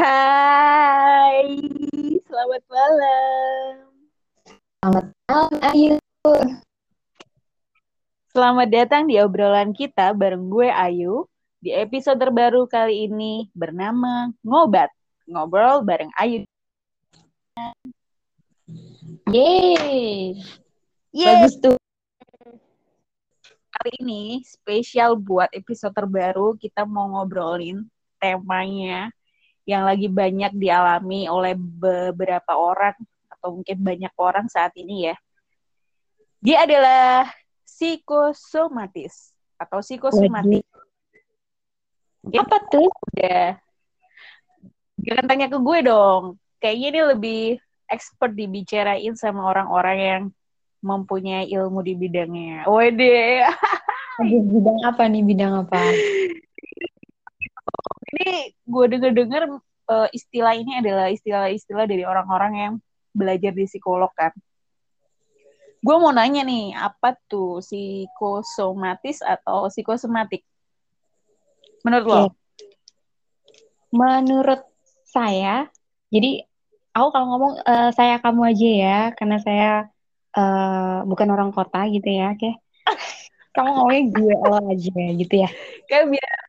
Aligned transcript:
Hai, 0.00 1.60
selamat 2.24 2.62
malam. 2.72 3.72
Selamat 4.80 5.06
malam, 5.28 5.52
Ayu. 5.60 5.94
Selamat 8.32 8.68
datang 8.72 9.04
di 9.04 9.20
obrolan 9.20 9.76
kita 9.76 10.16
bareng 10.16 10.48
gue 10.48 10.72
Ayu 10.72 11.28
di 11.60 11.76
episode 11.76 12.16
terbaru 12.16 12.64
kali 12.64 13.12
ini 13.12 13.52
bernama 13.52 14.32
Ngobat. 14.40 14.88
Ngobrol 15.28 15.84
bareng 15.84 16.08
Ayu. 16.16 16.48
Yeay. 19.28 20.40
Yeay. 21.12 21.28
Bagus 21.28 21.60
tuh. 21.60 21.76
Kali 23.68 23.92
ini 24.00 24.40
spesial 24.48 25.20
buat 25.20 25.52
episode 25.52 25.92
terbaru 25.92 26.56
kita 26.56 26.88
mau 26.88 27.04
ngobrolin 27.20 27.84
temanya 28.16 29.12
yang 29.70 29.86
lagi 29.86 30.10
banyak 30.10 30.50
dialami 30.58 31.30
oleh 31.30 31.54
beberapa 31.54 32.58
orang 32.58 32.98
atau 33.30 33.62
mungkin 33.62 33.78
banyak 33.78 34.14
orang 34.18 34.50
saat 34.50 34.74
ini 34.74 35.14
ya. 35.14 35.16
Dia 36.42 36.66
adalah 36.66 37.30
psikosomatis 37.62 39.30
atau 39.54 39.78
psikosomatik. 39.78 40.66
Mungkin 42.26 42.40
Apa 42.42 42.58
tuh? 42.66 42.90
udah 43.14 43.56
jangan 44.98 45.24
tanya 45.30 45.46
ke 45.46 45.58
gue 45.62 45.78
dong. 45.86 46.22
Kayaknya 46.58 46.86
ini 46.90 47.00
lebih 47.14 47.42
expert 47.86 48.34
dibicarain 48.34 49.14
sama 49.14 49.46
orang-orang 49.46 49.98
yang 49.98 50.22
mempunyai 50.82 51.46
ilmu 51.48 51.80
di 51.80 51.94
bidangnya. 51.94 52.66
Wede. 52.66 53.44
Bidang 54.20 54.80
apa 54.84 55.08
nih? 55.08 55.22
Bidang 55.24 55.64
apa? 55.64 55.80
Ini 58.20 58.52
gue 58.52 58.84
denger-denger 58.92 59.42
eh, 59.88 60.08
istilah 60.12 60.52
ini 60.52 60.84
adalah 60.84 61.08
istilah-istilah 61.08 61.88
dari 61.88 62.04
orang-orang 62.04 62.52
yang 62.52 62.74
belajar 63.16 63.56
di 63.56 63.64
psikolog 63.64 64.12
kan. 64.12 64.30
Gue 65.80 65.96
mau 65.96 66.12
nanya 66.12 66.44
nih, 66.44 66.76
apa 66.76 67.16
tuh 67.24 67.64
psikosomatis 67.64 69.24
atau 69.24 69.72
psikosomatik? 69.72 70.44
Menurut 71.80 72.04
lo? 72.04 72.20
Oke. 72.28 72.36
Menurut 73.90 74.60
saya, 75.08 75.66
jadi 76.12 76.44
aku 76.92 77.08
kalau 77.08 77.26
ngomong 77.32 77.52
eh, 77.64 77.90
saya 77.96 78.20
kamu 78.20 78.40
aja 78.52 78.68
ya, 78.68 78.98
karena 79.16 79.40
saya 79.40 79.70
eh, 80.36 80.98
bukan 81.08 81.28
orang 81.32 81.50
kota 81.56 81.88
gitu 81.88 82.06
ya, 82.06 82.36
oke? 82.36 82.50
Kamu 83.56 83.66
ngomongnya 83.66 84.02
gue 84.14 84.34
lo 84.46 84.58
aja 84.70 85.02
gitu 85.18 85.34
ya. 85.42 85.50
Kayak 85.90 86.06
biar 86.14 86.39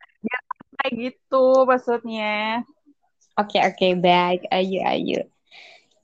kayak 0.82 0.94
gitu 0.98 1.62
maksudnya. 1.62 2.66
Oke, 3.38 3.62
oke, 3.62 3.88
baik. 4.02 4.50
Ayo, 4.50 4.82
ayo. 4.82 5.20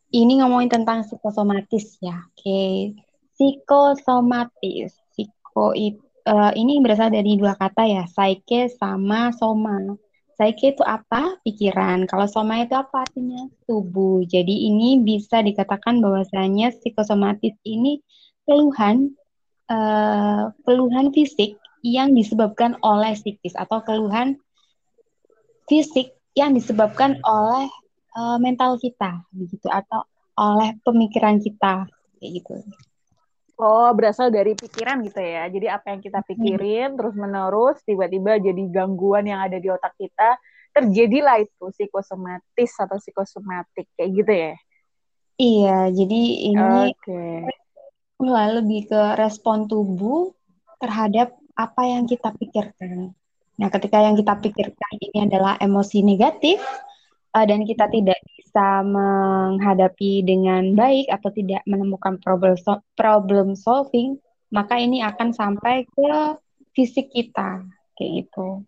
Ini 0.08 0.40
ngomongin 0.40 0.70
tentang 0.70 1.04
psikosomatis 1.04 1.98
ya, 2.00 2.24
oke. 2.30 2.94
Psikosomatis. 3.36 4.96
Psiko 5.12 5.74
it- 5.76 6.00
eh, 6.24 6.52
ini 6.56 6.78
berasal 6.80 7.10
dari 7.10 7.36
dua 7.36 7.58
kata 7.58 7.84
ya, 7.84 8.04
psyche 8.06 8.70
sama 8.72 9.34
soma. 9.36 9.98
Psyche 10.38 10.72
itu 10.72 10.86
apa? 10.86 11.36
Pikiran. 11.42 12.06
Kalau 12.06 12.30
soma 12.30 12.62
itu 12.62 12.72
apa 12.78 13.04
artinya? 13.04 13.50
Tubuh. 13.66 14.22
Jadi 14.24 14.70
ini 14.70 15.02
bisa 15.02 15.42
dikatakan 15.42 15.98
bahwasanya 15.98 16.72
psikosomatis 16.72 17.58
ini 17.66 18.00
keluhan 18.46 19.12
eh, 19.68 20.44
keluhan 20.64 21.12
fisik 21.12 21.60
yang 21.84 22.16
disebabkan 22.16 22.80
oleh 22.80 23.12
psikis 23.12 23.52
atau 23.52 23.84
keluhan 23.84 24.40
fisik 25.68 26.16
yang 26.34 26.56
disebabkan 26.56 27.20
oleh 27.22 27.68
eh, 28.16 28.38
mental 28.40 28.80
kita 28.80 29.22
begitu 29.30 29.68
atau 29.68 30.02
oleh 30.38 30.74
pemikiran 30.82 31.38
kita 31.38 31.86
kayak 32.18 32.30
gitu. 32.42 32.54
Oh, 33.58 33.90
berasal 33.90 34.30
dari 34.30 34.54
pikiran 34.54 35.02
gitu 35.02 35.18
ya. 35.18 35.50
Jadi 35.50 35.66
apa 35.66 35.90
yang 35.90 35.98
kita 35.98 36.22
pikirin 36.22 36.94
terus 36.94 37.14
menerus 37.18 37.82
tiba-tiba 37.82 38.38
jadi 38.38 38.62
gangguan 38.70 39.26
yang 39.26 39.42
ada 39.42 39.58
di 39.58 39.66
otak 39.66 39.98
kita, 39.98 40.38
terjadilah 40.70 41.42
itu 41.42 41.66
psikosomatis 41.74 42.70
atau 42.78 43.02
psikosomatik 43.02 43.90
kayak 43.98 44.10
gitu 44.14 44.32
ya. 44.32 44.54
Iya, 45.38 45.78
jadi 45.90 46.22
ini 46.54 46.94
mulai 48.18 48.62
lebih 48.62 48.90
ke 48.90 49.02
respon 49.18 49.66
tubuh 49.66 50.30
terhadap 50.78 51.34
apa 51.58 51.82
yang 51.82 52.06
kita 52.06 52.30
pikirkan. 52.38 53.10
Nah, 53.58 53.68
ketika 53.74 53.98
yang 53.98 54.14
kita 54.14 54.38
pikirkan 54.38 54.92
ini 55.02 55.26
adalah 55.26 55.58
emosi 55.58 56.06
negatif 56.06 56.62
eh, 57.34 57.44
dan 57.46 57.66
kita 57.66 57.90
tidak 57.90 58.18
bisa 58.38 58.86
menghadapi 58.86 60.22
dengan 60.22 60.72
baik 60.78 61.10
atau 61.10 61.30
tidak 61.34 61.66
menemukan 61.66 62.16
problem 62.22 62.54
so- 62.54 62.86
problem 62.94 63.58
solving, 63.58 64.16
maka 64.54 64.78
ini 64.78 65.02
akan 65.02 65.34
sampai 65.34 65.84
ke 65.84 66.10
fisik 66.72 67.10
kita 67.10 67.66
kayak 67.98 68.24
gitu. 68.24 68.62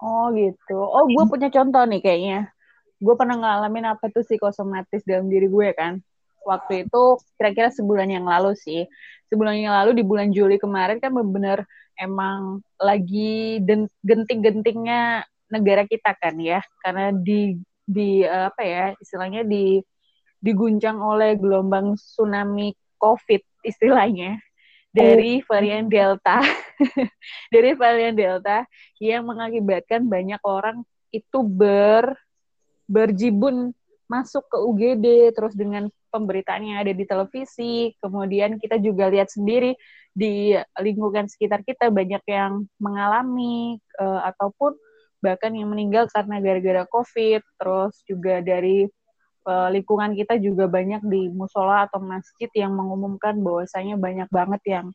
Oh 0.00 0.32
gitu. 0.32 0.76
Oh, 0.76 1.04
gue 1.08 1.24
punya 1.28 1.48
contoh 1.52 1.84
nih 1.84 2.00
kayaknya. 2.00 2.40
Gue 2.96 3.14
pernah 3.16 3.36
ngalamin 3.36 3.92
apa 3.92 4.08
tuh 4.08 4.24
psikosomatis 4.24 5.04
dalam 5.04 5.28
diri 5.28 5.48
gue 5.48 5.68
kan. 5.76 6.00
Waktu 6.46 6.86
itu 6.86 7.18
kira-kira 7.34 7.74
sebulan 7.74 8.06
yang 8.06 8.22
lalu 8.30 8.54
sih. 8.54 8.86
Sebulan 9.26 9.58
yang 9.58 9.74
lalu 9.74 9.98
di 9.98 10.04
bulan 10.06 10.30
Juli 10.30 10.62
kemarin 10.62 11.02
kan 11.02 11.10
benar-benar 11.10 11.66
emang 11.98 12.62
lagi 12.78 13.58
genting-gentingnya 14.06 15.26
negara 15.50 15.82
kita 15.90 16.14
kan 16.14 16.38
ya. 16.38 16.62
Karena 16.78 17.10
di 17.10 17.58
di 17.82 18.22
eh, 18.22 18.46
apa 18.46 18.62
ya 18.62 18.84
istilahnya 19.02 19.42
di 19.42 19.82
diguncang 20.38 21.02
oleh 21.02 21.34
gelombang 21.34 21.98
tsunami 21.98 22.70
COVID 23.02 23.66
istilahnya 23.66 24.38
dari 24.94 25.42
varian 25.42 25.90
Delta. 25.90 26.38
dari 27.54 27.74
varian 27.74 28.14
Delta 28.14 28.62
yang 29.02 29.26
mengakibatkan 29.26 30.06
banyak 30.06 30.38
orang 30.46 30.86
itu 31.10 31.42
ber 31.42 32.14
berjibun 32.86 33.74
masuk 34.06 34.46
ke 34.46 34.58
UGD 34.62 35.34
terus 35.34 35.54
dengan 35.58 35.90
pemberitaan 36.16 36.80
ada 36.80 36.92
di 36.96 37.04
televisi 37.04 37.92
kemudian 38.00 38.56
kita 38.56 38.80
juga 38.80 39.12
lihat 39.12 39.28
sendiri 39.28 39.76
di 40.16 40.56
lingkungan 40.80 41.28
sekitar 41.28 41.60
kita 41.60 41.92
banyak 41.92 42.24
yang 42.24 42.64
mengalami 42.80 43.76
eh, 44.00 44.20
ataupun 44.32 44.72
bahkan 45.20 45.52
yang 45.52 45.68
meninggal 45.68 46.08
karena 46.08 46.40
gara-gara 46.40 46.88
COVID 46.88 47.44
terus 47.60 48.00
juga 48.08 48.40
dari 48.40 48.88
eh, 49.44 49.68
lingkungan 49.76 50.16
kita 50.16 50.40
juga 50.40 50.64
banyak 50.72 51.04
di 51.04 51.28
musola 51.28 51.84
atau 51.84 52.00
masjid 52.00 52.48
yang 52.56 52.72
mengumumkan 52.72 53.36
bahwasanya 53.44 54.00
banyak 54.00 54.28
banget 54.32 54.62
yang 54.64 54.86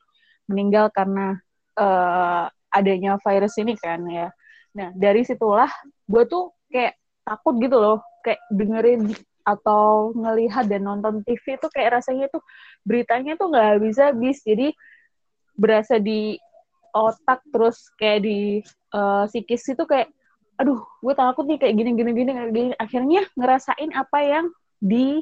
meninggal 0.50 0.90
karena 0.90 1.38
eh, 1.78 2.46
adanya 2.74 3.22
virus 3.22 3.54
ini 3.62 3.78
kan 3.78 4.02
ya. 4.10 4.34
Nah 4.74 4.90
dari 4.98 5.22
situlah 5.22 5.70
gue 6.10 6.24
tuh 6.26 6.56
kayak 6.72 6.98
takut 7.22 7.62
gitu 7.62 7.78
loh, 7.78 7.98
kayak 8.26 8.42
dengerin 8.50 9.12
atau 9.44 10.16
ngelihat 10.16 10.70
dan 10.70 10.86
nonton 10.86 11.26
TV 11.26 11.58
tuh 11.58 11.70
kayak 11.74 12.02
rasanya 12.02 12.30
tuh 12.30 12.42
beritanya 12.86 13.36
tuh 13.38 13.52
nggak 13.52 13.68
habis-habis. 13.78 14.42
Jadi 14.46 14.74
berasa 15.58 15.98
di 16.02 16.38
otak 16.92 17.44
terus 17.52 17.88
kayak 17.96 18.20
di 18.26 18.40
eh, 18.94 19.24
psikis 19.32 19.64
itu 19.72 19.84
kayak 19.88 20.12
aduh 20.60 20.78
gue 21.02 21.14
takut 21.18 21.46
nih 21.50 21.58
kayak 21.58 21.74
gini 21.76 21.92
gini 21.98 22.12
gini 22.14 22.32
gini. 22.32 22.72
Akhirnya 22.78 23.22
ngerasain 23.36 23.92
apa 23.96 24.20
yang 24.22 24.46
di 24.80 25.22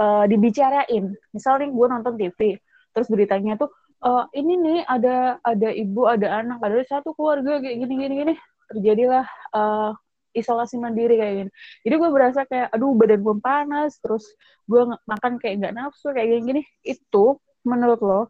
eh, 0.00 0.24
dibicarain. 0.30 1.04
Misalnya 1.34 1.68
gue 1.70 1.86
nonton 1.88 2.14
TV 2.18 2.58
terus 2.94 3.10
beritanya 3.10 3.58
tuh 3.58 3.70
eh, 4.04 4.24
ini 4.38 4.54
nih 4.60 4.78
ada 4.86 5.38
ada 5.42 5.68
ibu 5.72 6.06
ada 6.06 6.40
anak 6.40 6.62
ada 6.62 6.82
satu 6.86 7.12
keluarga 7.16 7.60
kayak 7.60 7.76
gini 7.84 7.94
gini 8.00 8.14
gini. 8.24 8.34
Terjadilah 8.72 9.26
eh, 9.54 9.90
isolasi 10.34 10.76
mandiri 10.76 11.16
kayak 11.16 11.34
gini 11.46 11.50
jadi 11.86 11.94
gue 11.96 12.10
berasa 12.10 12.40
kayak 12.44 12.68
aduh 12.74 12.92
badan 12.92 13.22
gue 13.22 13.36
panas 13.40 13.96
terus 14.02 14.26
gue 14.66 14.82
makan 15.06 15.38
kayak 15.38 15.54
nggak 15.62 15.74
nafsu 15.78 16.10
kayak 16.10 16.26
gini 16.28 16.42
gini 16.42 16.62
itu 16.82 17.38
menurut 17.64 18.00
lo 18.02 18.22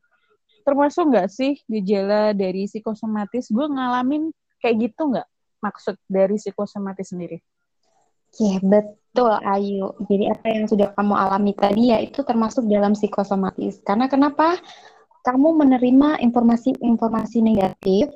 termasuk 0.63 1.11
nggak 1.11 1.29
sih 1.33 1.59
gejala 1.67 2.37
dari 2.37 2.69
psikosomatis 2.69 3.51
gue 3.51 3.67
ngalamin 3.67 4.31
kayak 4.61 4.93
gitu 4.93 5.11
nggak 5.11 5.29
maksud 5.65 5.97
dari 6.07 6.37
psikosomatis 6.37 7.11
sendiri 7.11 7.41
Oke, 8.35 8.59
betul 8.67 9.31
Ayu. 9.47 9.95
Jadi 10.11 10.27
apa 10.27 10.51
yang 10.51 10.67
sudah 10.67 10.91
kamu 10.99 11.15
alami 11.15 11.55
tadi 11.55 11.95
ya 11.95 12.03
itu 12.03 12.27
termasuk 12.27 12.67
dalam 12.67 12.99
psikosomatis. 12.99 13.79
Karena 13.87 14.11
kenapa? 14.11 14.59
Kamu 15.23 15.55
menerima 15.55 16.19
informasi-informasi 16.19 17.39
negatif 17.47 18.11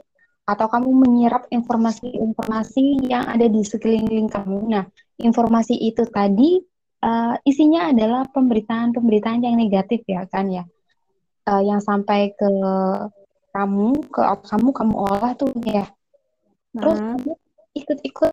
atau 0.48 0.66
kamu 0.72 0.88
menyerap 1.04 1.44
informasi-informasi 1.52 3.04
yang 3.04 3.28
ada 3.28 3.44
di 3.44 3.60
sekeliling 3.60 4.32
kamu. 4.32 4.72
Nah, 4.72 4.88
informasi 5.20 5.76
itu 5.76 6.08
tadi 6.08 6.56
eh, 7.04 7.34
isinya 7.44 7.92
adalah 7.92 8.24
pemberitaan-pemberitaan 8.32 9.44
yang 9.44 9.60
negatif 9.60 10.08
ya 10.08 10.24
kan 10.24 10.48
ya. 10.48 10.64
Eh, 11.44 11.62
yang 11.68 11.84
sampai 11.84 12.32
ke 12.32 12.48
kamu, 13.52 14.08
ke 14.08 14.20
kamu, 14.24 14.68
kamu 14.72 14.94
olah 14.96 15.32
tuh 15.36 15.52
ya. 15.68 15.84
Terus 16.72 16.98
Hmm. 16.98 17.16
ikut-ikut 17.76 18.32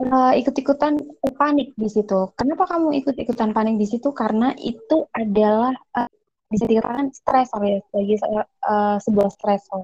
uh, 0.00 0.32
ikut-ikutan 0.36 0.98
panik 1.38 1.72
di 1.78 1.88
situ. 1.88 2.30
Kenapa 2.34 2.68
kamu 2.68 2.94
ikut-ikutan 3.04 3.54
panik 3.54 3.76
di 3.78 3.86
situ? 3.88 4.10
Karena 4.10 4.52
itu 4.58 5.06
adalah 5.14 5.74
uh, 5.96 6.10
bisa 6.50 6.64
dikatakan 6.68 7.10
stresor 7.10 7.62
ya 7.66 7.78
sebagai 7.90 8.16
uh, 8.64 8.96
sebuah 9.02 9.28
stresor. 9.32 9.82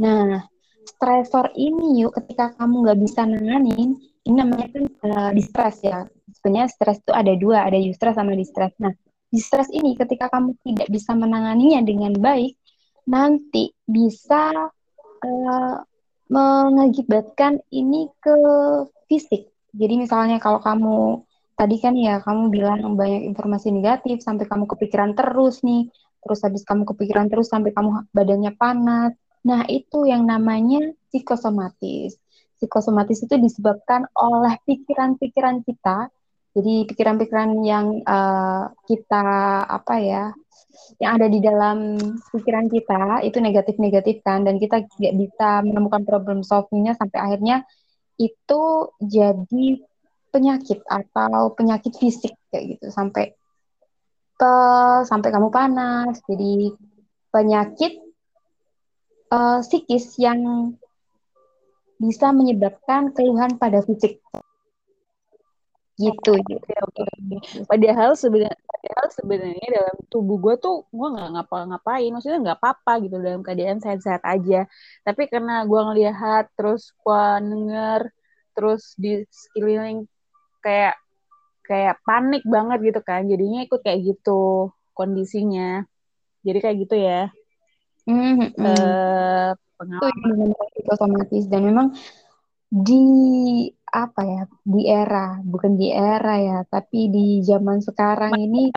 Nah, 0.00 0.42
stresor 0.86 1.50
ini 1.54 2.02
yuk 2.02 2.14
ketika 2.18 2.54
kamu 2.58 2.86
nggak 2.86 2.98
bisa 3.02 3.26
nanganin, 3.26 3.98
ini 4.26 4.34
namanya 4.34 4.68
kan 4.70 4.84
uh, 5.06 5.30
distress 5.34 5.82
ya. 5.82 6.06
Sebenarnya 6.32 6.68
stres 6.70 6.98
itu 7.02 7.12
ada 7.14 7.32
dua, 7.34 7.66
ada 7.66 7.78
eustress 7.78 8.18
sama 8.18 8.34
distress. 8.38 8.74
Nah, 8.78 8.94
distress 9.30 9.70
ini 9.70 9.94
ketika 9.94 10.30
kamu 10.30 10.58
tidak 10.62 10.88
bisa 10.90 11.14
menanganinya 11.14 11.80
dengan 11.82 12.12
baik, 12.18 12.58
nanti 13.06 13.74
bisa 13.86 14.70
uh, 15.22 15.76
mengakibatkan 16.32 17.60
ini 17.68 18.08
ke 18.22 18.36
fisik. 19.10 19.52
Jadi 19.72 19.94
misalnya 20.06 20.40
kalau 20.40 20.60
kamu 20.60 21.24
tadi 21.52 21.76
kan 21.78 21.94
ya 21.94 22.18
kamu 22.24 22.48
bilang 22.48 22.96
banyak 22.96 23.28
informasi 23.28 23.70
negatif 23.70 24.24
sampai 24.24 24.48
kamu 24.48 24.64
kepikiran 24.66 25.12
terus 25.12 25.60
nih, 25.60 25.92
terus 26.24 26.40
habis 26.42 26.64
kamu 26.64 26.88
kepikiran 26.88 27.28
terus 27.28 27.52
sampai 27.52 27.74
kamu 27.74 28.08
badannya 28.14 28.52
panas. 28.56 29.12
Nah, 29.42 29.66
itu 29.66 30.06
yang 30.06 30.22
namanya 30.22 30.94
psikosomatis. 31.10 32.14
Psikosomatis 32.58 33.26
itu 33.26 33.34
disebabkan 33.38 34.06
oleh 34.14 34.54
pikiran-pikiran 34.62 35.66
kita. 35.66 36.10
Jadi 36.52 36.86
pikiran-pikiran 36.86 37.50
yang 37.64 38.04
uh, 38.06 38.70
kita 38.86 39.26
apa 39.66 39.94
ya 39.98 40.24
yang 41.00 41.18
ada 41.18 41.26
di 41.28 41.40
dalam 41.40 41.96
pikiran 42.32 42.68
kita 42.68 43.24
itu 43.24 43.38
negatif-negatif 43.40 44.20
kan 44.20 44.44
dan 44.44 44.60
kita 44.60 44.84
tidak 44.96 45.14
bisa 45.16 45.64
menemukan 45.64 46.04
problem 46.04 46.44
solvingnya 46.44 46.92
sampai 46.96 47.18
akhirnya 47.20 47.64
itu 48.20 48.62
jadi 49.00 49.66
penyakit 50.32 50.80
atau 50.88 51.52
penyakit 51.52 51.92
fisik 51.96 52.36
kayak 52.48 52.76
gitu 52.76 52.92
sampai 52.92 53.36
ke 54.36 54.54
sampai 55.06 55.28
kamu 55.28 55.48
panas 55.52 56.20
jadi 56.24 56.72
penyakit 57.32 58.01
uh, 59.32 59.58
psikis 59.64 60.20
yang 60.20 60.72
bisa 61.96 62.34
menyebabkan 62.34 63.14
keluhan 63.16 63.56
pada 63.56 63.80
fisik. 63.80 64.20
Gitu 65.96 66.32
oke 66.34 66.74
oke 66.82 67.02
padahal 67.68 68.16
sebenarnya 68.16 68.58
padahal 68.64 69.06
sebenarnya 69.12 69.68
dalam 69.70 69.96
tubuh 70.08 70.40
gue 70.40 70.54
tuh 70.58 70.82
gue 70.90 71.08
nggak 71.14 71.30
ngapa-ngapain. 71.38 72.10
Maksudnya 72.10 72.38
nggak 72.42 72.58
apa-apa 72.58 72.92
gitu 73.06 73.16
dalam 73.22 73.40
keadaan 73.46 73.78
sehat-sehat 73.78 74.22
aja. 74.26 74.66
Tapi 75.06 75.22
karena 75.30 75.62
gue 75.64 75.80
ngelihat 75.80 76.50
terus 76.58 76.90
gue 76.92 77.24
denger 77.40 78.00
terus 78.52 78.92
di 78.98 79.24
sekeliling 79.30 80.04
kayak 80.60 80.98
kayak 81.62 82.02
panik 82.02 82.42
banget 82.44 82.78
gitu 82.92 83.00
kan. 83.06 83.30
Jadinya 83.30 83.62
ikut 83.62 83.80
kayak 83.86 84.00
gitu 84.02 84.74
kondisinya. 84.98 85.86
Jadi 86.42 86.58
kayak 86.58 86.76
gitu 86.82 86.96
ya 86.98 87.30
mm 88.06 88.14
-hmm. 88.14 88.48
uh, 88.58 89.50
pengalaman 89.78 90.50
otomatis 90.90 91.44
dan 91.46 91.62
memang 91.66 91.88
di 92.72 93.04
apa 93.92 94.20
ya 94.24 94.42
di 94.64 94.88
era 94.88 95.36
bukan 95.44 95.76
di 95.76 95.92
era 95.92 96.40
ya 96.40 96.58
tapi 96.64 97.12
di 97.12 97.44
zaman 97.44 97.84
sekarang 97.84 98.32
ini 98.40 98.72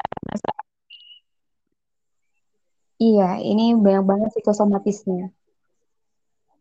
iya 3.00 3.40
ini 3.40 3.76
banyak 3.76 4.04
banget 4.04 4.30
psikosomatisnya. 4.36 5.32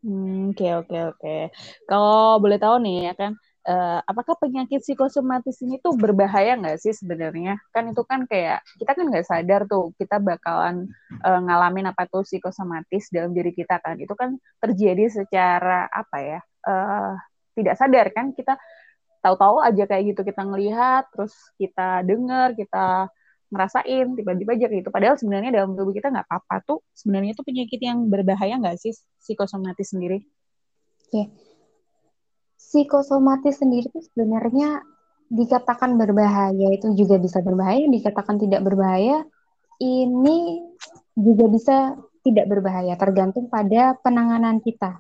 Hmm, 0.05 0.53
oke 0.53 0.67
oke 0.85 0.99
oke. 1.17 1.37
Kalau 1.89 2.37
boleh 2.37 2.61
tahu 2.61 2.77
nih 2.85 3.09
ya 3.09 3.13
kan, 3.17 3.33
uh, 3.69 4.01
apakah 4.05 4.37
penyakit 4.39 4.85
psikosomatis 4.85 5.61
ini 5.65 5.81
tuh 5.81 5.97
berbahaya 5.97 6.57
nggak 6.61 6.79
sih 6.81 6.93
sebenarnya? 6.93 7.61
Kan 7.73 7.91
itu 7.93 8.03
kan 8.05 8.29
kayak 8.29 8.65
kita 8.81 8.93
kan 8.93 9.05
nggak 9.09 9.27
sadar 9.27 9.61
tuh 9.69 9.93
kita 9.97 10.21
bakalan 10.21 10.89
uh, 11.25 11.41
ngalamin 11.41 11.91
apa 11.91 12.07
tuh 12.09 12.23
psikosomatis 12.25 13.09
dalam 13.11 13.33
diri 13.33 13.53
kita 13.53 13.81
kan. 13.81 13.97
Itu 14.01 14.15
kan 14.15 14.37
terjadi 14.61 15.25
secara 15.25 15.89
apa 15.89 16.19
ya? 16.21 16.41
Uh, 16.65 17.17
tidak 17.55 17.75
sadar 17.79 18.07
kan 18.11 18.33
kita 18.33 18.57
tahu-tahu 19.25 19.65
aja 19.65 19.89
kayak 19.89 20.13
gitu 20.13 20.21
kita 20.21 20.43
ngelihat 20.45 21.09
terus 21.17 21.33
kita 21.57 22.05
dengar 22.05 22.53
kita 22.53 23.09
ngerasain 23.49 24.19
tiba-tiba 24.19 24.53
aja 24.59 24.67
gitu 24.69 24.91
padahal 24.91 25.17
sebenarnya 25.17 25.55
dalam 25.55 25.79
tubuh 25.79 25.95
kita 25.95 26.11
nggak 26.11 26.27
apa-apa 26.27 26.57
tuh 26.67 26.79
sebenarnya 26.93 27.33
itu 27.33 27.43
penyakit 27.47 27.81
yang 27.81 28.11
berbahaya 28.11 28.59
nggak 28.61 28.77
sih 28.77 28.93
psikosomatis 29.23 29.95
sendiri? 29.95 30.27
Oke, 31.09 31.31
psikosomatis 32.75 33.63
sendiri 33.63 33.87
itu 33.87 34.03
sebenarnya 34.11 34.83
dikatakan 35.31 35.95
berbahaya 35.95 36.75
itu 36.75 36.91
juga 36.99 37.23
bisa 37.23 37.39
berbahaya, 37.39 37.87
dikatakan 37.87 38.43
tidak 38.43 38.67
berbahaya 38.67 39.23
ini 39.79 40.67
juga 41.15 41.47
bisa 41.47 41.95
tidak 42.27 42.51
berbahaya 42.51 42.99
tergantung 42.99 43.47
pada 43.47 43.95
penanganan 44.03 44.59
kita 44.59 44.99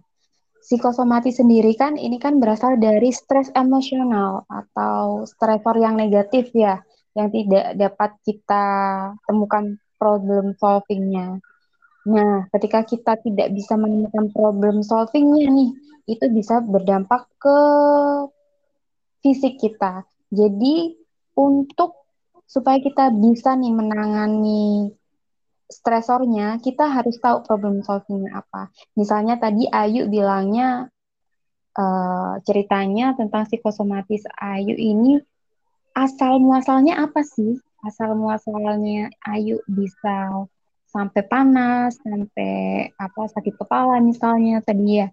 psikosomatis 0.64 1.44
sendiri 1.44 1.76
kan 1.76 2.00
ini 2.00 2.16
kan 2.16 2.40
berasal 2.40 2.80
dari 2.80 3.12
stres 3.12 3.52
emosional 3.52 4.48
atau 4.48 5.28
stresor 5.28 5.76
yang 5.76 6.00
negatif 6.00 6.48
ya, 6.56 6.80
yang 7.12 7.28
tidak 7.28 7.76
dapat 7.76 8.10
kita 8.24 8.64
temukan 9.28 9.76
problem 10.00 10.56
solvingnya. 10.56 11.44
Nah, 12.04 12.46
ketika 12.52 12.84
kita 12.84 13.16
tidak 13.24 13.48
bisa 13.56 13.80
menemukan 13.80 14.28
problem 14.32 14.84
solvingnya 14.84 15.48
nih, 15.48 15.70
itu 16.04 16.24
bisa 16.28 16.60
berdampak 16.60 17.24
ke 17.40 17.58
fisik 19.24 19.56
kita. 19.56 20.04
Jadi 20.28 20.92
untuk 21.40 22.04
supaya 22.44 22.76
kita 22.76 23.08
bisa 23.08 23.56
nih 23.56 23.72
menangani 23.72 24.92
stresornya, 25.64 26.60
kita 26.60 26.92
harus 26.92 27.16
tahu 27.18 27.40
problem 27.48 27.80
solvingnya 27.80 28.44
apa. 28.44 28.68
Misalnya 29.00 29.40
tadi 29.40 29.64
Ayu 29.64 30.04
bilangnya 30.12 30.92
uh, 31.74 32.36
ceritanya 32.44 33.16
tentang 33.16 33.48
psikosomatis 33.48 34.28
Ayu 34.36 34.76
ini 34.76 35.16
asal 35.96 36.36
muasalnya 36.36 37.00
apa 37.00 37.24
sih? 37.24 37.56
Asal 37.80 38.12
muasalnya 38.12 39.08
Ayu 39.24 39.64
bisa 39.64 40.44
sampai 40.94 41.22
panas, 41.26 41.98
sampai 41.98 42.88
apa 42.94 43.26
sakit 43.26 43.58
kepala 43.58 43.98
misalnya 43.98 44.62
tadi 44.62 45.02
ya, 45.02 45.08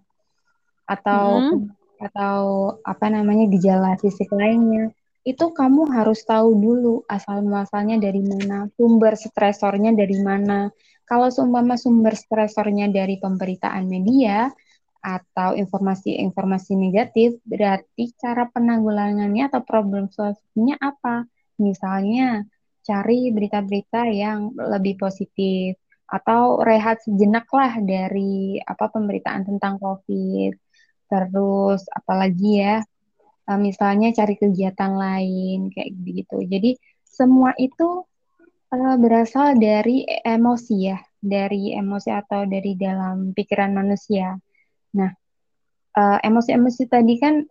atau 0.86 1.42
hmm. 1.42 1.66
atau 1.98 2.38
apa 2.86 3.10
namanya 3.10 3.50
gejala 3.50 3.98
fisik 3.98 4.30
lainnya 4.30 4.94
itu 5.22 5.54
kamu 5.54 5.86
harus 5.94 6.26
tahu 6.26 6.58
dulu 6.58 7.06
asal 7.06 7.46
muasalnya 7.46 7.98
dari 8.02 8.22
mana, 8.26 8.66
sumber 8.74 9.14
stresornya 9.14 9.94
dari 9.94 10.18
mana. 10.18 10.66
Kalau 11.06 11.30
seumpama 11.30 11.78
sumber 11.78 12.18
stresornya 12.18 12.90
dari 12.90 13.22
pemberitaan 13.22 13.86
media 13.86 14.50
atau 15.02 15.54
informasi-informasi 15.54 16.74
negatif, 16.74 17.38
berarti 17.46 18.10
cara 18.18 18.50
penanggulangannya 18.50 19.46
atau 19.50 19.62
problem 19.62 20.10
solusinya 20.10 20.78
apa? 20.82 21.26
Misalnya 21.62 22.42
cari 22.82 23.30
berita-berita 23.30 24.10
yang 24.10 24.52
lebih 24.58 24.98
positif 24.98 25.78
atau 26.06 26.60
rehat 26.60 27.00
sejenak 27.00 27.48
lah 27.54 27.80
dari 27.80 28.60
apa 28.60 28.92
pemberitaan 28.92 29.48
tentang 29.48 29.80
COVID. 29.80 30.52
Terus 31.08 31.80
apalagi 31.88 32.50
ya 32.60 32.76
uh, 33.48 33.60
misalnya 33.60 34.12
cari 34.14 34.34
kegiatan 34.38 34.92
lain 34.92 35.72
kayak 35.72 35.90
gitu. 36.04 36.36
Jadi 36.46 36.76
semua 37.02 37.52
itu 37.58 38.04
uh, 38.72 38.96
berasal 39.00 39.56
dari 39.56 40.04
emosi 40.08 40.76
ya, 40.88 40.98
dari 41.18 41.74
emosi 41.74 42.08
atau 42.12 42.44
dari 42.46 42.76
dalam 42.76 43.32
pikiran 43.36 43.72
manusia. 43.72 44.36
Nah, 44.96 45.10
uh, 45.96 46.18
emosi-emosi 46.20 46.82
tadi 46.88 47.14
kan 47.16 47.44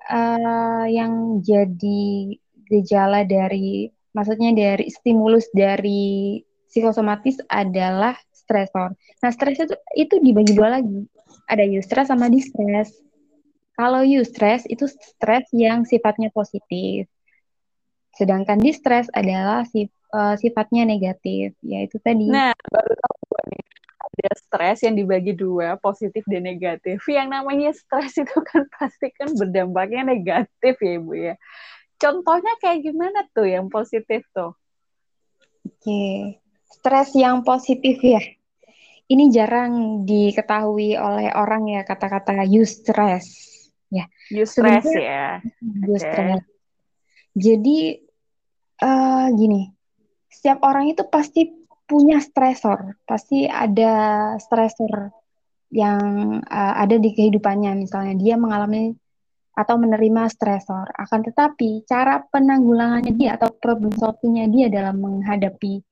yang 0.90 1.42
jadi 1.46 2.34
gejala 2.70 3.26
dari, 3.28 3.90
maksudnya 4.12 4.52
dari 4.52 4.88
stimulus 4.92 5.48
dari 5.52 6.42
psikosomatis 6.72 7.44
adalah 7.52 8.16
stresor. 8.32 8.96
Nah, 9.24 9.32
stres 9.32 9.60
itu 9.60 9.76
itu 10.00 10.16
dibagi 10.24 10.56
dua 10.56 10.80
lagi. 10.80 11.08
Ada 11.52 11.68
eustress 11.68 12.08
sama 12.08 12.32
distress. 12.32 12.92
Kalau 13.76 14.04
eustress 14.04 14.64
itu 14.68 14.88
stres 14.88 15.48
yang 15.52 15.84
sifatnya 15.84 16.32
positif. 16.32 17.08
Sedangkan 18.16 18.60
distress 18.60 19.08
adalah 19.16 19.64
sif, 19.68 19.92
uh, 20.12 20.36
sifatnya 20.36 20.84
negatif, 20.84 21.56
yaitu 21.64 21.96
tadi. 22.04 22.28
Nah, 22.28 22.52
baru 22.72 22.94
tahu 22.94 23.36
nih. 23.52 23.64
Ada 24.02 24.32
stres 24.36 24.78
yang 24.84 24.96
dibagi 25.00 25.32
dua, 25.32 25.80
positif 25.80 26.28
dan 26.28 26.44
negatif. 26.44 27.00
Yang 27.08 27.28
namanya 27.32 27.72
stres 27.72 28.20
itu 28.20 28.38
kan 28.44 28.68
pasti 28.76 29.08
kan 29.16 29.32
berdampaknya 29.32 30.04
negatif 30.04 30.76
ya, 30.84 30.92
Ibu 31.00 31.14
ya. 31.16 31.36
Contohnya 32.02 32.58
kayak 32.58 32.82
gimana 32.82 33.22
tuh 33.30 33.46
yang 33.46 33.70
positif 33.70 34.26
tuh? 34.34 34.58
Oke, 35.62 36.42
stres 36.66 37.14
yang 37.14 37.46
positif 37.46 38.02
ya. 38.02 38.22
Ini 39.06 39.30
jarang 39.30 40.02
diketahui 40.10 40.98
oleh 40.98 41.30
orang 41.38 41.70
ya 41.70 41.86
kata-kata 41.86 42.42
eustress 42.50 43.52
ya. 43.94 44.10
Eustress 44.34 44.88
ya. 44.90 45.44
Eustress. 45.86 46.42
Okay. 46.42 46.50
Jadi 47.38 47.80
uh, 48.82 49.28
gini, 49.38 49.70
setiap 50.32 50.66
orang 50.66 50.90
itu 50.90 51.06
pasti 51.06 51.54
punya 51.86 52.24
stresor, 52.24 52.96
pasti 53.04 53.46
ada 53.46 54.36
stresor 54.40 55.12
yang 55.72 56.40
uh, 56.40 56.74
ada 56.80 56.96
di 56.96 57.12
kehidupannya. 57.12 57.84
Misalnya 57.84 58.16
dia 58.16 58.36
mengalami 58.40 58.96
atau 59.52 59.76
menerima 59.76 60.32
stresor. 60.32 60.90
Akan 60.96 61.22
tetapi 61.24 61.84
cara 61.84 62.24
penanggulangannya 62.24 63.14
dia 63.16 63.36
atau 63.36 63.52
problem 63.52 63.92
solvingnya 63.96 64.48
dia 64.48 64.68
dalam 64.72 65.00
menghadapi 65.00 65.84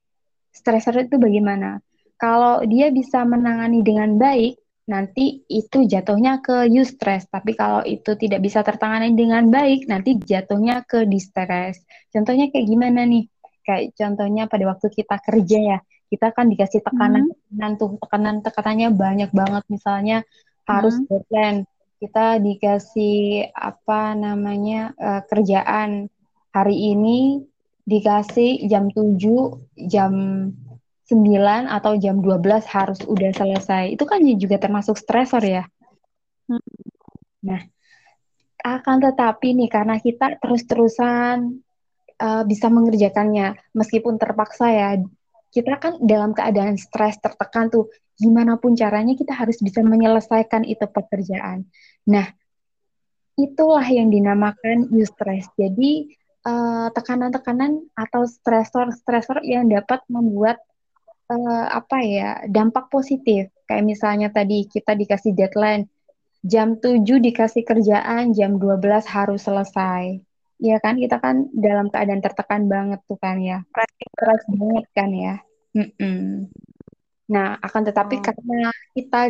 stresor 0.53 1.05
itu 1.05 1.15
bagaimana? 1.15 1.79
Kalau 2.19 2.59
dia 2.67 2.91
bisa 2.91 3.23
menangani 3.23 3.79
dengan 3.79 4.19
baik, 4.19 4.59
nanti 4.91 5.45
itu 5.47 5.87
jatuhnya 5.87 6.43
ke 6.43 6.67
eustress. 6.67 7.29
Tapi 7.31 7.55
kalau 7.55 7.85
itu 7.87 8.17
tidak 8.19 8.43
bisa 8.43 8.59
tertangani 8.59 9.15
dengan 9.15 9.47
baik, 9.47 9.87
nanti 9.87 10.19
jatuhnya 10.19 10.83
ke 10.83 11.07
distress. 11.07 11.79
Contohnya 12.11 12.51
kayak 12.51 12.67
gimana 12.67 13.07
nih? 13.07 13.29
Kayak 13.63 13.95
contohnya 13.95 14.43
pada 14.51 14.65
waktu 14.67 14.87
kita 14.91 15.15
kerja 15.23 15.59
ya, 15.61 15.79
kita 16.09 16.33
kan 16.35 16.49
dikasih 16.51 16.81
tekanan, 16.83 17.29
hmm. 17.29 17.35
tekanan 17.37 17.71
tuh 17.79 17.89
tekanan 18.01 18.35
tekanannya 18.43 18.89
banyak 18.91 19.29
banget. 19.31 19.63
Misalnya 19.71 20.17
harus 20.67 20.99
hmm. 20.99 21.07
deadline, 21.07 21.59
kita 21.99 22.39
dikasih 22.39 23.51
apa 23.51 24.15
namanya 24.15 24.95
uh, 24.95 25.21
kerjaan 25.27 26.07
hari 26.55 26.95
ini 26.95 27.43
dikasih 27.83 28.65
jam 28.71 28.87
7, 28.87 29.19
jam 29.91 30.13
9 31.09 31.19
atau 31.67 31.93
jam 31.97 32.21
12 32.21 32.39
harus 32.69 32.99
udah 33.03 33.31
selesai. 33.35 33.97
Itu 33.97 34.05
kan 34.07 34.23
juga 34.37 34.61
termasuk 34.61 34.95
stresor 34.95 35.41
ya. 35.43 35.65
Hmm. 36.47 36.63
Nah, 37.43 37.61
akan 38.63 38.97
tetapi 39.03 39.57
nih 39.57 39.69
karena 39.71 39.97
kita 39.97 40.37
terus-terusan 40.37 41.59
uh, 42.21 42.43
bisa 42.45 42.67
mengerjakannya 42.69 43.57
meskipun 43.73 44.21
terpaksa 44.21 44.65
ya 44.69 44.89
kita 45.49 45.81
kan 45.81 45.97
dalam 46.01 46.31
keadaan 46.31 46.77
stres 46.77 47.17
tertekan 47.17 47.73
tuh 47.73 47.89
gimana 48.19 48.59
pun 48.59 48.75
caranya 48.77 49.15
kita 49.15 49.33
harus 49.33 49.57
bisa 49.63 49.81
menyelesaikan 49.81 50.67
itu 50.67 50.85
pekerjaan. 50.85 51.65
Nah 52.05 52.27
itulah 53.39 53.85
yang 53.87 54.11
dinamakan 54.11 54.91
eustress. 54.93 55.47
Jadi 55.55 56.13
eh, 56.45 56.87
tekanan-tekanan 56.93 57.89
atau 57.95 58.27
stresor-stresor 58.27 59.41
yang 59.47 59.71
dapat 59.71 60.03
membuat 60.11 60.59
uh, 61.29 61.65
apa 61.69 61.97
ya 62.03 62.29
dampak 62.49 62.89
positif. 62.89 63.53
Kayak 63.69 63.85
misalnya 63.85 64.27
tadi 64.33 64.65
kita 64.65 64.97
dikasih 64.97 65.37
deadline 65.37 65.85
jam 66.41 66.79
7 66.81 67.05
dikasih 67.05 67.63
kerjaan 67.63 68.33
jam 68.33 68.57
12 68.57 68.81
harus 69.05 69.41
selesai 69.45 70.23
Iya 70.59 70.77
kan 70.83 70.99
kita 70.99 71.23
kan 71.23 71.47
dalam 71.55 71.87
keadaan 71.87 72.19
tertekan 72.19 72.67
banget 72.67 72.99
tuh 73.07 73.15
kan 73.15 73.39
ya. 73.39 73.63
Keras 74.19 74.43
banget 74.51 74.85
kan 74.91 75.09
ya. 75.15 75.35
Mm-mm. 75.71 76.51
Nah, 77.31 77.55
akan 77.63 77.81
tetapi 77.87 78.19
oh. 78.19 78.23
karena 78.25 78.61
kita 78.91 79.21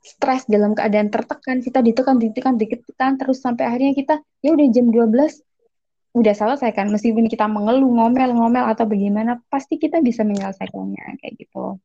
stres 0.00 0.48
dalam 0.48 0.72
keadaan 0.72 1.12
tertekan, 1.12 1.60
kita 1.60 1.84
ditekan, 1.84 2.16
ditekan, 2.16 2.56
ditekan 2.56 3.20
terus 3.20 3.44
sampai 3.44 3.68
akhirnya 3.68 3.92
kita 3.92 4.14
ya 4.40 4.56
udah 4.56 4.66
jam 4.72 4.88
12 4.88 5.44
udah 6.10 6.34
selesai 6.34 6.74
kan 6.74 6.88
meskipun 6.88 7.28
kita 7.28 7.46
mengeluh, 7.46 7.86
ngomel, 7.86 8.34
ngomel 8.34 8.64
atau 8.66 8.88
bagaimana, 8.88 9.38
pasti 9.52 9.76
kita 9.76 10.00
bisa 10.00 10.24
menyelesaikannya 10.24 11.20
kayak 11.20 11.34
gitu. 11.38 11.78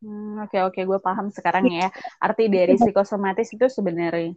Hmm, 0.00 0.40
oke 0.46 0.56
oke, 0.70 0.80
gue 0.80 0.98
paham 1.02 1.28
sekarang 1.34 1.66
ya. 1.68 1.90
Arti 2.22 2.46
dari 2.46 2.78
psikosomatis 2.78 3.50
itu 3.50 3.66
sebenarnya 3.66 4.32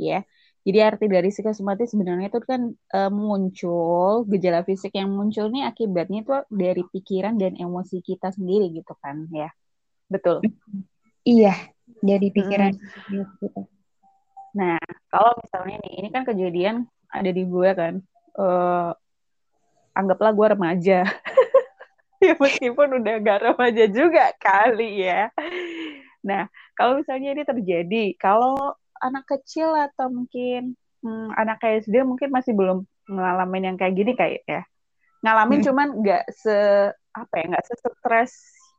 ya 0.00 0.24
jadi 0.62 0.78
arti 0.94 1.10
dari 1.10 1.34
psikosomatis 1.34 1.90
sebenarnya 1.90 2.30
itu 2.30 2.38
kan 2.46 2.70
e, 2.70 3.00
muncul 3.10 4.22
gejala 4.30 4.62
fisik 4.62 4.94
yang 4.94 5.10
muncul 5.10 5.50
nih 5.50 5.66
akibatnya 5.66 6.22
itu 6.22 6.32
dari 6.54 6.82
pikiran 6.86 7.34
dan 7.34 7.58
emosi 7.58 7.98
kita 7.98 8.30
sendiri 8.30 8.70
gitu 8.70 8.94
kan 9.02 9.26
ya. 9.34 9.50
Betul. 10.06 10.46
Iya, 11.26 11.54
dari 11.98 12.30
pikiran 12.30 12.78
hmm. 12.78 13.66
Nah, 14.52 14.78
kalau 15.08 15.32
misalnya 15.40 15.80
nih 15.82 15.92
ini 16.04 16.08
kan 16.12 16.22
kejadian 16.28 16.76
ada 17.10 17.30
di 17.32 17.42
gue 17.42 17.70
kan. 17.74 17.94
E, 18.38 18.46
anggaplah 19.98 20.30
gue 20.30 20.46
remaja. 20.54 20.98
ya 22.22 22.34
meskipun 22.38 23.02
udah 23.02 23.14
gak 23.18 23.40
remaja 23.50 23.84
juga 23.90 24.30
kali 24.38 25.10
ya. 25.10 25.26
Nah, 26.22 26.46
kalau 26.78 27.02
misalnya 27.02 27.34
ini 27.34 27.42
terjadi, 27.42 28.04
kalau 28.14 28.78
anak 29.02 29.24
kecil 29.26 29.74
atau 29.74 30.08
mungkin 30.08 30.78
hmm, 31.02 31.34
anak 31.34 31.58
kayak 31.58 31.84
SD 31.84 32.06
mungkin 32.06 32.30
masih 32.30 32.54
belum 32.54 32.86
ngalamin 33.10 33.74
yang 33.74 33.76
kayak 33.76 33.94
gini 33.98 34.12
kayak 34.14 34.42
ya 34.46 34.62
ngalamin 35.22 35.60
hmm. 35.60 35.66
cuman 35.66 35.88
nggak 36.02 36.24
se 36.30 36.56
apa 37.12 37.34
ya 37.36 37.44
nggak 37.52 37.64
stres 37.66 38.32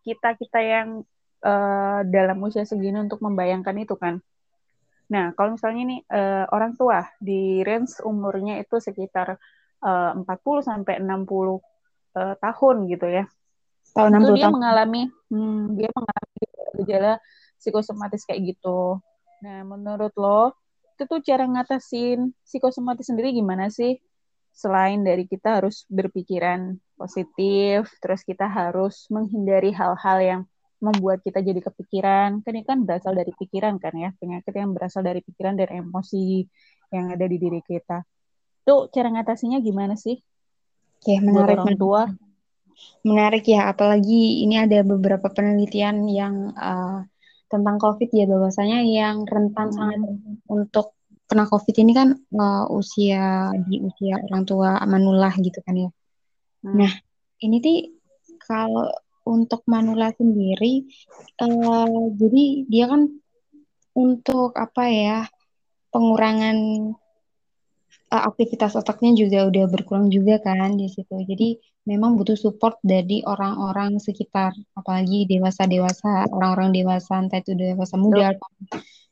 kita 0.04 0.36
kita 0.36 0.60
yang 0.60 0.88
uh, 1.44 2.02
dalam 2.08 2.40
usia 2.44 2.66
segini 2.66 3.00
untuk 3.00 3.20
membayangkan 3.22 3.76
itu 3.78 3.96
kan 4.00 4.24
nah 5.12 5.36
kalau 5.36 5.60
misalnya 5.60 5.84
nih 5.84 6.02
uh, 6.10 6.46
orang 6.50 6.74
tua 6.80 7.06
di 7.20 7.62
range 7.62 8.02
umurnya 8.02 8.58
itu 8.64 8.80
sekitar 8.80 9.38
uh, 9.84 10.12
40 10.16 10.26
sampai 10.64 10.96
60 11.04 11.28
uh, 11.28 11.60
tahun 12.40 12.78
gitu 12.90 13.08
ya 13.12 13.26
tahun 13.94 14.24
itu 14.24 14.34
dia 14.40 14.48
tahun. 14.50 14.56
mengalami 14.58 15.02
hmm, 15.30 15.62
dia 15.78 15.90
mengalami 15.94 16.44
gejala 16.82 17.14
psikosomatis 17.62 18.26
kayak 18.26 18.56
gitu 18.56 18.98
Nah, 19.44 19.60
menurut 19.68 20.16
lo, 20.16 20.56
itu 20.96 21.04
tuh 21.04 21.20
cara 21.20 21.44
ngatasin 21.44 22.32
psikosomatis 22.48 23.12
sendiri 23.12 23.36
gimana 23.36 23.68
sih? 23.68 24.00
Selain 24.56 25.04
dari 25.04 25.28
kita 25.28 25.60
harus 25.60 25.84
berpikiran 25.92 26.80
positif, 26.96 27.92
terus 28.00 28.24
kita 28.24 28.48
harus 28.48 29.04
menghindari 29.12 29.76
hal-hal 29.76 30.18
yang 30.24 30.42
membuat 30.80 31.20
kita 31.28 31.44
jadi 31.44 31.60
kepikiran. 31.60 32.40
Kan 32.40 32.54
ini 32.56 32.64
kan 32.64 32.88
berasal 32.88 33.20
dari 33.20 33.36
pikiran 33.36 33.76
kan 33.84 33.92
ya, 34.00 34.16
penyakit 34.16 34.54
yang 34.56 34.72
berasal 34.72 35.04
dari 35.04 35.20
pikiran 35.20 35.60
dan 35.60 35.76
emosi 35.76 36.48
yang 36.96 37.12
ada 37.12 37.28
di 37.28 37.36
diri 37.36 37.60
kita. 37.60 38.00
Tuh 38.64 38.88
cara 38.96 39.12
ngatasinya 39.12 39.60
gimana 39.60 40.00
sih? 40.00 40.24
Oke, 41.04 41.20
menarik. 41.20 41.60
Buat 41.60 41.68
orang 41.68 41.76
tua. 41.76 42.02
Menarik 43.04 43.44
ya, 43.44 43.68
apalagi 43.68 44.48
ini 44.48 44.56
ada 44.56 44.80
beberapa 44.88 45.28
penelitian 45.28 46.08
yang 46.08 46.56
uh, 46.56 47.04
tentang 47.54 47.78
COVID 47.78 48.10
ya 48.10 48.26
bahwasanya 48.26 48.82
yang 48.82 49.30
rentan 49.30 49.70
hmm. 49.70 49.76
sangat 49.78 50.00
untuk 50.50 50.98
kena 51.30 51.46
COVID 51.46 51.76
ini 51.86 51.92
kan 51.94 52.18
uh, 52.34 52.66
usia 52.74 53.54
di 53.70 53.78
usia 53.86 54.18
orang 54.26 54.44
tua 54.50 54.82
manula 54.90 55.30
gitu 55.38 55.62
kan 55.62 55.78
ya. 55.78 55.90
Hmm. 56.66 56.82
Nah 56.82 56.92
ini 57.46 57.58
sih 57.62 57.78
kalau 58.42 58.90
untuk 59.24 59.64
manula 59.70 60.12
sendiri, 60.18 60.84
uh, 61.40 62.12
jadi 62.18 62.44
dia 62.68 62.86
kan 62.92 63.08
untuk 63.94 64.52
apa 64.58 64.84
ya 64.90 65.18
pengurangan 65.94 66.58
uh, 68.12 68.24
aktivitas 68.28 68.76
otaknya 68.76 69.14
juga 69.14 69.48
udah 69.48 69.66
berkurang 69.70 70.10
juga 70.10 70.42
kan 70.42 70.76
di 70.76 70.90
situ. 70.90 71.14
Jadi 71.24 71.62
memang 71.84 72.16
butuh 72.16 72.40
support 72.40 72.80
dari 72.80 73.20
orang-orang 73.28 74.00
sekitar, 74.00 74.56
apalagi 74.76 75.28
dewasa-dewasa, 75.28 76.32
orang-orang 76.32 76.72
dewasa, 76.72 77.20
entah 77.20 77.44
itu 77.44 77.56
dewasa 77.56 78.00
muda, 78.00 78.40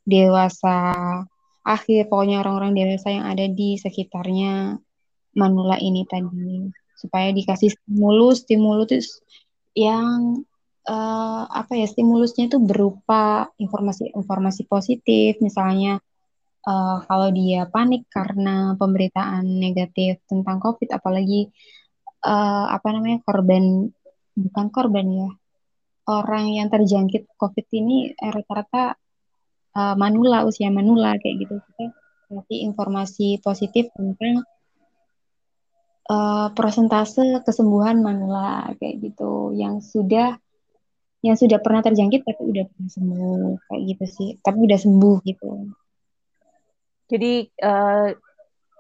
dewasa 0.08 0.78
akhir, 1.68 2.08
pokoknya 2.08 2.40
orang-orang 2.40 2.72
dewasa 2.74 3.12
yang 3.12 3.28
ada 3.28 3.46
di 3.46 3.76
sekitarnya 3.76 4.80
manula 5.36 5.76
ini 5.84 6.08
tadi, 6.08 6.72
supaya 6.96 7.36
dikasih 7.36 7.76
stimulus, 7.76 8.48
stimulus 8.48 9.20
yang 9.76 10.44
uh, 10.88 11.44
apa 11.52 11.76
ya, 11.76 11.88
stimulusnya 11.92 12.48
itu 12.48 12.58
berupa 12.64 13.52
informasi-informasi 13.60 14.64
positif, 14.72 15.44
misalnya 15.44 16.00
uh, 16.64 17.04
kalau 17.04 17.30
dia 17.36 17.68
panik 17.68 18.08
karena 18.08 18.80
pemberitaan 18.80 19.44
negatif 19.44 20.24
tentang 20.26 20.64
COVID, 20.64 20.88
apalagi 20.96 21.52
uh, 22.26 22.66
apa 22.72 22.88
namanya 22.94 23.22
korban 23.26 23.90
bukan 24.38 24.68
korban 24.72 25.08
ya 25.12 25.30
orang 26.10 26.58
yang 26.58 26.68
terjangkit 26.68 27.30
COVID 27.38 27.68
ini 27.72 28.12
eh, 28.12 28.32
rata-rata 28.32 28.98
uh, 29.78 29.96
manula 29.96 30.44
usia 30.48 30.74
manula 30.74 31.16
kayak 31.22 31.46
gitu. 31.46 31.56
Kita 31.62 31.86
kasih 32.32 32.60
informasi 32.72 33.44
positif 33.44 33.92
tentang 33.94 34.44
uh, 36.10 36.48
persentase 36.56 37.44
kesembuhan 37.46 38.02
manula 38.02 38.72
kayak 38.80 39.12
gitu. 39.12 39.54
Yang 39.54 39.94
sudah 39.94 40.36
yang 41.22 41.38
sudah 41.38 41.62
pernah 41.62 41.86
terjangkit 41.86 42.26
tapi 42.26 42.42
udah 42.50 42.66
pernah 42.66 42.90
sembuh 42.90 43.50
kayak 43.70 43.82
gitu 43.96 44.06
sih. 44.10 44.30
Tapi 44.42 44.58
udah 44.58 44.80
sembuh 44.80 45.16
gitu. 45.28 45.50
Jadi 47.12 47.34
uh, 47.62 48.10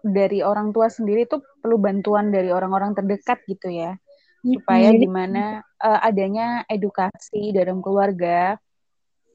dari 0.01 0.39
orang 0.41 0.71
tua 0.74 0.89
sendiri 0.89 1.29
tuh 1.29 1.43
perlu 1.62 1.77
bantuan 1.77 2.34
dari 2.34 2.50
orang-orang 2.50 2.98
terdekat 2.98 3.46
gitu 3.46 3.70
ya 3.70 3.96
supaya 4.41 4.89
mm 4.89 4.98
gimana 4.98 5.44
uh, 5.77 6.01
adanya 6.01 6.65
edukasi 6.65 7.53
dalam 7.53 7.77
keluarga 7.80 8.58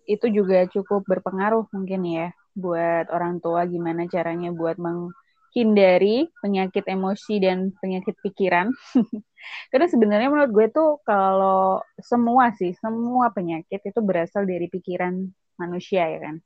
itu 0.06 0.26
juga 0.30 0.66
cukup 0.70 1.06
berpengaruh 1.06 1.70
mungkin 1.70 2.02
ya 2.06 2.28
buat 2.56 3.12
orang 3.12 3.38
tua 3.38 3.68
gimana 3.68 4.08
caranya 4.08 4.50
buat 4.50 4.80
menghindari 4.80 6.30
penyakit 6.40 6.88
emosi 6.88 7.42
dan 7.42 7.70
penyakit 7.78 8.16
pikiran. 8.24 8.72
Karena 9.70 9.86
sebenarnya 9.86 10.32
menurut 10.32 10.50
gue 10.50 10.66
tuh 10.72 10.90
kalau 11.04 11.84
semua 12.00 12.50
sih, 12.56 12.72
semua 12.80 13.30
penyakit 13.30 13.84
itu 13.84 14.00
berasal 14.00 14.48
dari 14.48 14.66
pikiran 14.72 15.20
manusia 15.60 16.08
ya 16.08 16.18
kan. 16.18 16.36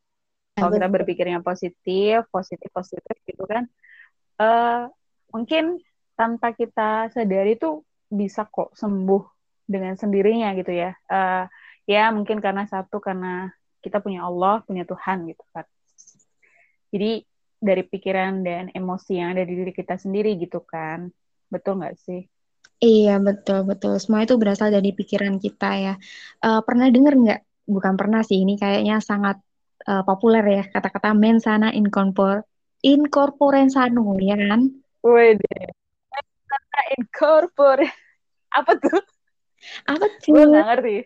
Kalau 0.58 0.76
kita 0.76 0.88
berpikirnya 0.92 1.40
positif, 1.40 2.26
positif, 2.28 2.68
positif 2.74 3.16
gitu 3.24 3.48
kan, 3.48 3.64
uh, 4.42 4.92
mungkin 5.34 5.80
tanpa 6.18 6.52
kita 6.52 7.08
sadari 7.14 7.56
tuh 7.56 7.86
bisa 8.10 8.44
kok 8.44 8.74
sembuh 8.76 9.22
dengan 9.64 9.94
sendirinya 9.94 10.52
gitu 10.58 10.74
ya. 10.74 10.92
Uh, 11.06 11.46
ya 11.86 12.10
mungkin 12.10 12.42
karena 12.42 12.66
satu 12.66 12.98
karena 12.98 13.54
kita 13.80 14.02
punya 14.04 14.26
Allah, 14.26 14.60
punya 14.66 14.84
Tuhan 14.84 15.30
gitu 15.30 15.44
kan. 15.54 15.64
Jadi 16.90 17.24
dari 17.60 17.82
pikiran 17.86 18.42
dan 18.42 18.72
emosi 18.72 19.20
yang 19.20 19.36
ada 19.36 19.46
di 19.46 19.54
diri 19.54 19.72
kita 19.72 19.96
sendiri 19.96 20.34
gitu 20.36 20.60
kan. 20.66 21.08
Betul 21.46 21.80
nggak 21.80 21.96
sih? 21.96 22.26
Iya 22.80 23.20
betul 23.20 23.68
betul. 23.68 24.00
Semua 24.00 24.24
itu 24.24 24.34
berasal 24.40 24.72
dari 24.72 24.90
pikiran 24.96 25.36
kita 25.36 25.70
ya. 25.76 25.94
Uh, 26.40 26.64
pernah 26.64 26.88
dengar 26.88 27.14
nggak? 27.14 27.40
Bukan 27.68 27.94
pernah 27.94 28.24
sih. 28.26 28.42
Ini 28.42 28.56
kayaknya 28.58 28.98
sangat 29.04 29.38
uh, 29.86 30.02
populer 30.02 30.44
ya 30.44 30.62
kata-kata 30.66 31.14
mensana 31.14 31.70
incorpor 31.70 32.42
incorpore 32.80 33.68
sano 33.68 34.16
ya 34.16 34.36
kan? 34.36 34.79
Wede. 35.04 35.58
Incorpore 36.98 37.86
apa 38.50 38.72
tuh? 38.76 39.02
Apa 39.86 40.06
tuh? 40.18 40.34
Gue 40.34 40.44
gak 40.50 40.66
ngerti. 40.74 40.96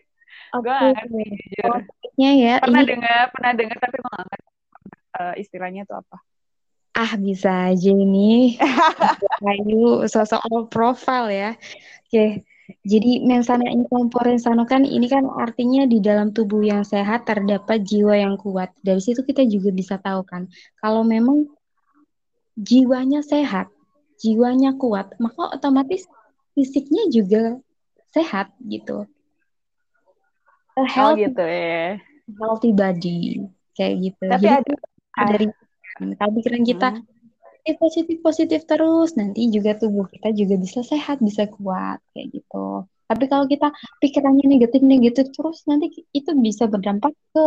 Okay. 0.55 0.61
Gue 0.61 0.73
gak 0.73 0.93
ngerti 0.97 1.23
jujur. 1.53 1.79
ya. 2.17 2.55
Pernah 2.63 2.81
ini... 2.81 2.89
dengar, 2.89 3.21
pernah 3.29 3.51
dengar 3.53 3.77
tapi 3.77 3.95
gue 4.01 4.11
gak 4.11 4.25
ngerti 4.25 4.49
uh, 5.19 5.33
istilahnya 5.39 5.81
itu 5.85 5.93
apa. 5.95 6.17
Ah 6.95 7.11
bisa 7.19 7.75
aja 7.75 7.91
nih. 7.91 8.55
Ayu 9.51 10.07
sosok 10.07 10.41
all 10.47 10.65
profile 10.71 11.27
ya. 11.31 11.51
Oke. 12.07 12.47
Jadi 12.81 13.21
mensana 13.21 13.69
incorpore 13.69 14.41
sano 14.41 14.65
kan 14.65 14.81
ini 14.89 15.05
kan 15.05 15.29
artinya 15.29 15.85
di 15.85 16.01
dalam 16.01 16.33
tubuh 16.33 16.65
yang 16.65 16.81
sehat 16.81 17.29
terdapat 17.29 17.85
jiwa 17.85 18.17
yang 18.17 18.41
kuat. 18.41 18.73
Dari 18.81 18.97
situ 18.97 19.21
kita 19.21 19.45
juga 19.45 19.69
bisa 19.69 20.01
tahu 20.01 20.25
kan 20.25 20.49
kalau 20.81 21.05
memang 21.05 21.45
jiwanya 22.57 23.21
sehat, 23.21 23.69
jiwanya 24.21 24.75
kuat, 24.79 25.15
maka 25.19 25.55
otomatis 25.55 26.07
fisiknya 26.55 27.11
juga 27.11 27.59
sehat 28.15 28.55
gitu. 28.63 29.03
A 30.75 30.83
oh, 30.83 30.87
healthy, 30.87 31.11
oh 31.11 31.23
gitu 31.29 31.43
ya. 31.43 31.85
Healthy 32.25 32.71
body 32.75 33.19
kayak 33.75 33.95
gitu. 34.11 34.23
Tapi 34.27 34.43
Jadi 34.43 34.55
ada 34.55 34.75
dari 35.31 35.45
kalau 36.19 36.31
pikiran 36.35 36.63
kita 36.67 36.87
hmm. 36.91 37.75
positif 37.79 38.17
positif 38.19 38.59
terus, 38.67 39.15
nanti 39.15 39.47
juga 39.51 39.75
tubuh 39.75 40.07
kita 40.11 40.31
juga 40.35 40.55
bisa 40.59 40.83
sehat, 40.83 41.23
bisa 41.23 41.47
kuat 41.51 41.99
kayak 42.11 42.35
gitu. 42.35 42.87
Tapi 43.05 43.23
kalau 43.29 43.45
kita 43.45 43.69
pikirannya 44.01 44.45
negatif 44.49 44.81
negatif 44.81 45.29
terus, 45.31 45.63
nanti 45.69 45.93
itu 46.11 46.31
bisa 46.41 46.65
berdampak 46.65 47.13
ke 47.31 47.45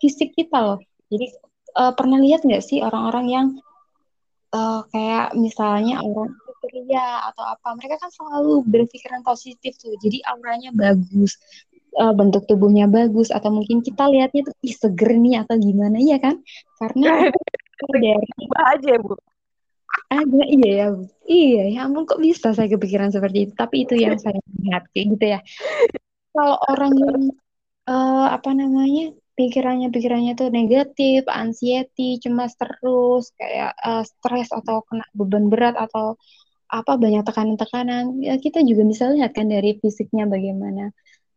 fisik 0.00 0.32
kita 0.34 0.58
loh. 0.58 0.80
Jadi 1.12 1.26
uh, 1.76 1.92
pernah 1.92 2.18
lihat 2.18 2.42
nggak 2.42 2.64
sih 2.64 2.80
orang-orang 2.80 3.26
yang 3.28 3.46
uh, 4.54 4.80
kayak 4.94 5.34
misalnya 5.34 5.98
orang 6.00 6.30
ceria 6.64 7.28
atau 7.28 7.44
apa 7.44 7.76
mereka 7.76 8.00
kan 8.00 8.10
selalu 8.14 8.64
berpikiran 8.64 9.20
positif 9.26 9.76
tuh. 9.76 9.92
Jadi 10.00 10.24
auranya 10.24 10.70
bagus 10.72 11.36
uh, 12.00 12.14
bentuk 12.14 12.48
tubuhnya 12.48 12.88
bagus 12.88 13.28
atau 13.28 13.50
mungkin 13.52 13.84
kita 13.84 14.08
lihatnya 14.08 14.48
tuh 14.48 14.54
ih 14.64 14.74
seger 14.74 15.10
nih 15.18 15.44
atau 15.44 15.54
gimana. 15.58 15.98
Ya 16.00 16.16
kan? 16.22 16.40
Karena 16.80 17.28
dari 18.04 18.28
aja 18.54 18.94
bu. 19.02 19.14
Ada 20.10 20.42
iya 20.50 20.70
ya 20.74 20.86
bu. 20.90 21.02
iya 21.28 21.62
ya 21.70 21.78
ampun 21.86 22.04
kok 22.08 22.18
bisa 22.18 22.50
saya 22.56 22.70
kepikiran 22.70 23.12
seperti 23.12 23.50
itu? 23.50 23.52
Tapi 23.54 23.84
itu 23.84 23.94
yang 23.98 24.16
saya 24.16 24.40
lihat 24.62 24.88
kayak 24.94 25.06
gitu 25.18 25.24
ya. 25.38 25.40
Kalau 26.34 26.56
orang 26.70 26.92
yang 26.96 27.20
uh, 27.92 28.26
apa 28.32 28.50
namanya 28.56 29.12
pikirannya 29.38 29.88
pikirannya 29.94 30.32
tuh 30.38 30.48
negatif, 30.50 31.26
anxiety, 31.30 32.18
cemas 32.22 32.54
terus, 32.58 33.34
kayak 33.38 33.74
uh, 33.82 34.02
stres 34.06 34.48
atau 34.54 34.82
kena 34.86 35.04
beban 35.14 35.50
berat 35.52 35.74
atau 35.74 36.16
apa 36.70 36.98
banyak 36.98 37.22
tekanan-tekanan, 37.28 38.18
ya 38.24 38.34
kita 38.40 38.64
juga 38.66 38.82
bisa 38.88 39.04
lihat 39.14 39.30
kan 39.36 39.46
dari 39.46 39.78
fisiknya 39.78 40.26
bagaimana. 40.26 40.90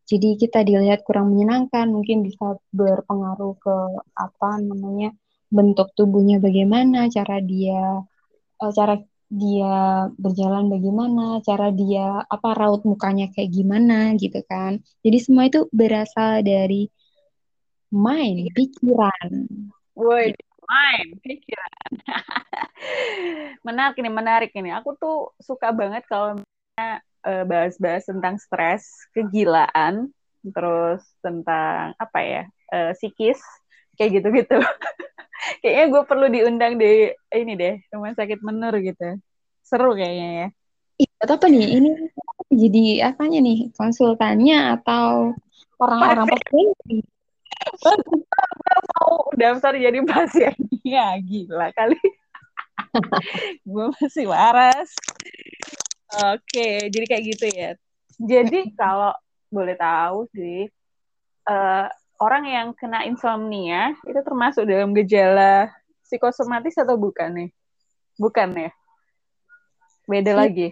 Jadi 0.08 0.40
kita 0.40 0.64
dilihat 0.64 1.04
kurang 1.04 1.36
menyenangkan, 1.36 1.92
mungkin 1.92 2.24
bisa 2.26 2.58
berpengaruh 2.72 3.54
ke 3.60 3.76
apa 4.18 4.50
namanya 4.64 5.12
bentuk 5.52 5.92
tubuhnya 5.98 6.40
bagaimana, 6.40 7.12
cara 7.12 7.38
dia 7.44 8.02
uh, 8.64 8.72
cara 8.74 8.98
dia 9.28 10.08
berjalan 10.16 10.72
bagaimana, 10.72 11.44
cara 11.44 11.68
dia 11.76 12.24
apa 12.26 12.50
raut 12.56 12.82
mukanya 12.88 13.28
kayak 13.36 13.52
gimana 13.52 14.16
gitu 14.16 14.40
kan. 14.48 14.80
Jadi 15.04 15.18
semua 15.20 15.52
itu 15.52 15.68
berasal 15.76 16.42
dari 16.48 16.88
Main 17.88 18.52
pikiran. 18.52 19.32
Woi, 19.96 20.36
main 20.68 21.08
pikiran. 21.24 21.92
menarik 23.68 23.96
ini, 24.00 24.10
menarik 24.12 24.52
ini. 24.54 24.70
Aku 24.76 25.00
tuh 25.00 25.32
suka 25.40 25.72
banget 25.72 26.04
kalau 26.06 26.36
uh, 26.78 27.44
bahas-bahas 27.48 28.04
tentang 28.04 28.36
stres, 28.38 28.88
kegilaan, 29.16 30.12
terus 30.44 31.04
tentang 31.24 31.96
apa 31.96 32.20
ya, 32.20 32.44
uh, 32.76 32.92
psikis, 32.92 33.40
kayak 33.96 34.20
gitu-gitu. 34.20 34.60
kayaknya 35.64 35.86
gue 35.88 36.04
perlu 36.04 36.28
diundang 36.28 36.76
di 36.76 37.12
ini 37.32 37.54
deh, 37.56 37.76
rumah 37.96 38.12
sakit 38.14 38.44
menur 38.44 38.76
gitu. 38.84 39.16
Seru 39.64 39.96
kayaknya 39.96 40.30
ya. 40.32 40.48
Iya, 40.98 41.14
apa 41.24 41.46
nih? 41.48 41.66
Ini 41.78 41.90
jadi 42.52 42.86
apanya 43.14 43.40
nih? 43.44 43.70
Konsultannya 43.76 44.76
atau 44.80 45.36
orang-orang 45.80 46.26
pasien? 46.36 46.68
Mau 48.96 49.30
daftar 49.36 49.74
jadi 49.78 50.00
pasiennya 50.04 51.08
gila 51.28 51.68
kali. 51.74 52.00
Gue 53.68 53.86
masih 54.00 54.26
waras. 54.30 54.90
Oke 56.32 56.88
jadi 56.88 57.06
kayak 57.06 57.24
gitu 57.36 57.46
ya. 57.52 57.72
Jadi 58.18 58.74
kalau 58.74 59.14
boleh 59.48 59.78
tahu 59.78 60.28
sih 60.34 60.68
uh, 61.48 61.88
orang 62.20 62.44
yang 62.50 62.68
kena 62.74 63.06
insomnia 63.06 63.94
itu 64.04 64.20
termasuk 64.26 64.66
dalam 64.66 64.92
gejala 64.92 65.72
psikosomatis 66.08 66.76
atau 66.80 66.98
bukan 66.98 67.30
nih? 67.36 67.50
Bukan 68.18 68.48
ya? 68.58 68.72
Beda 70.08 70.32
Psik 70.34 70.40
lagi. 70.42 70.68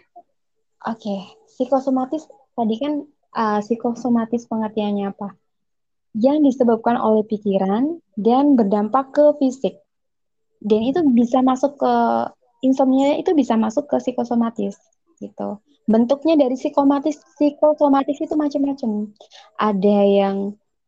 Oke 0.85 1.01
okay. 1.01 1.19
psikosomatis 1.55 2.23
tadi 2.55 2.75
kan 2.79 2.93
uh, 3.35 3.59
psikosomatis 3.59 4.47
pengertiannya 4.47 5.11
apa 5.11 5.35
yang 6.15 6.43
disebabkan 6.43 6.95
oleh 6.95 7.27
pikiran 7.27 7.99
dan 8.15 8.55
berdampak 8.55 9.11
ke 9.11 9.35
fisik. 9.43 9.83
Dan 10.63 10.87
itu 10.87 11.03
bisa 11.11 11.43
masuk 11.43 11.75
ke 11.77 11.93
insomnia 12.63 13.19
itu 13.19 13.35
bisa 13.35 13.53
masuk 13.59 13.85
ke 13.91 13.99
psikosomatis 14.01 14.79
gitu. 15.19 15.59
Bentuknya 15.85 16.33
dari 16.39 16.57
psikomatis 16.57 17.21
psikosomatis 17.37 18.17
itu 18.17 18.33
macam-macam. 18.33 19.13
Ada 19.61 19.97
yang 20.09 20.35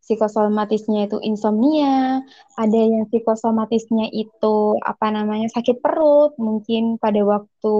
psikosomatisnya 0.01 1.11
itu 1.11 1.19
insomnia, 1.21 2.23
ada 2.55 2.79
yang 2.79 3.05
psikosomatisnya 3.11 4.09
itu 4.15 4.79
apa 4.81 5.11
namanya 5.11 5.51
sakit 5.51 5.83
perut, 5.83 6.33
mungkin 6.39 6.95
pada 6.97 7.21
waktu 7.27 7.77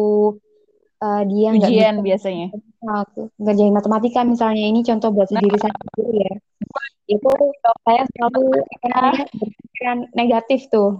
uh, 1.01 1.23
dia 1.25 1.47
nggak 1.55 1.71
ujian 1.71 1.95
biasanya 2.03 2.47
ngerjain 3.38 3.73
matematika 3.76 4.23
misalnya. 4.23 4.65
Ini 4.71 4.82
contoh 4.88 5.10
buat 5.12 5.30
nah. 5.32 5.41
diri 5.43 5.58
saya 5.60 5.76
sendiri 5.76 6.13
ya. 6.23 6.34
Itu 7.08 7.30
saya 7.88 8.04
selalu 8.15 8.43
namanya 8.84 9.23
berpikiran 9.32 9.97
negatif 10.15 10.67
tuh. 10.71 11.00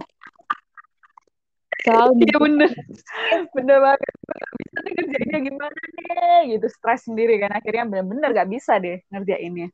Selalu 1.84 2.12
iya 2.26 2.36
bener. 2.36 2.70
Bener 3.54 3.76
banget. 3.80 4.00
Bisa 4.58 4.78
nih 4.82 4.92
ngerjainnya 4.98 5.38
gimana 5.46 5.80
nih 5.96 6.40
gitu 6.56 6.66
stres 6.68 7.00
sendiri 7.06 7.38
kan. 7.40 7.50
Akhirnya 7.54 7.84
bener-bener 7.86 8.28
gak 8.34 8.50
bisa 8.50 8.76
deh 8.76 9.00
ngerjainnya. 9.08 9.68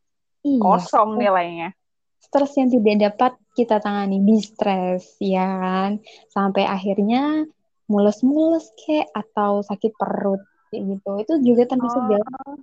Iya. 0.45 0.61
kosong 0.61 1.17
nilainya. 1.17 1.73
stres 2.21 2.53
yang 2.57 2.69
tidak 2.69 2.97
dapat 3.13 3.33
kita 3.57 3.81
tangani. 3.81 4.21
Di 4.21 4.37
stres 4.45 5.17
ya 5.21 5.45
kan? 5.45 5.91
Sampai 6.29 6.69
akhirnya 6.69 7.49
mulus-mulus 7.89 8.69
kayak 8.85 9.09
atau 9.13 9.61
sakit 9.61 9.93
perut 9.97 10.41
kayak 10.75 10.85
gitu 10.99 11.11
itu 11.23 11.33
juga 11.47 11.63
termasuk 11.71 12.03
oh. 12.03 12.09
jalan 12.11 12.59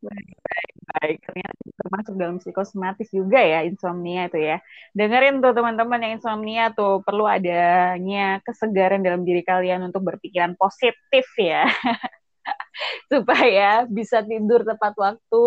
Baik, 0.00 0.32
baik, 0.40 0.74
baik. 0.88 1.18
Ternyata 1.28 1.60
termasuk 1.76 2.14
dalam 2.16 2.36
psikosomatis 2.40 3.12
juga 3.12 3.36
ya 3.36 3.60
insomnia 3.68 4.32
itu 4.32 4.40
ya. 4.40 4.56
Dengerin 4.96 5.44
tuh 5.44 5.52
teman-teman 5.52 6.00
yang 6.00 6.12
insomnia 6.16 6.72
tuh 6.72 7.04
perlu 7.04 7.28
adanya 7.28 8.40
kesegaran 8.40 9.04
dalam 9.04 9.28
diri 9.28 9.44
kalian 9.44 9.92
untuk 9.92 10.00
berpikiran 10.08 10.56
positif 10.56 11.28
ya. 11.36 11.68
Supaya 13.12 13.84
bisa 13.92 14.24
tidur 14.24 14.64
tepat 14.64 14.96
waktu 14.96 15.44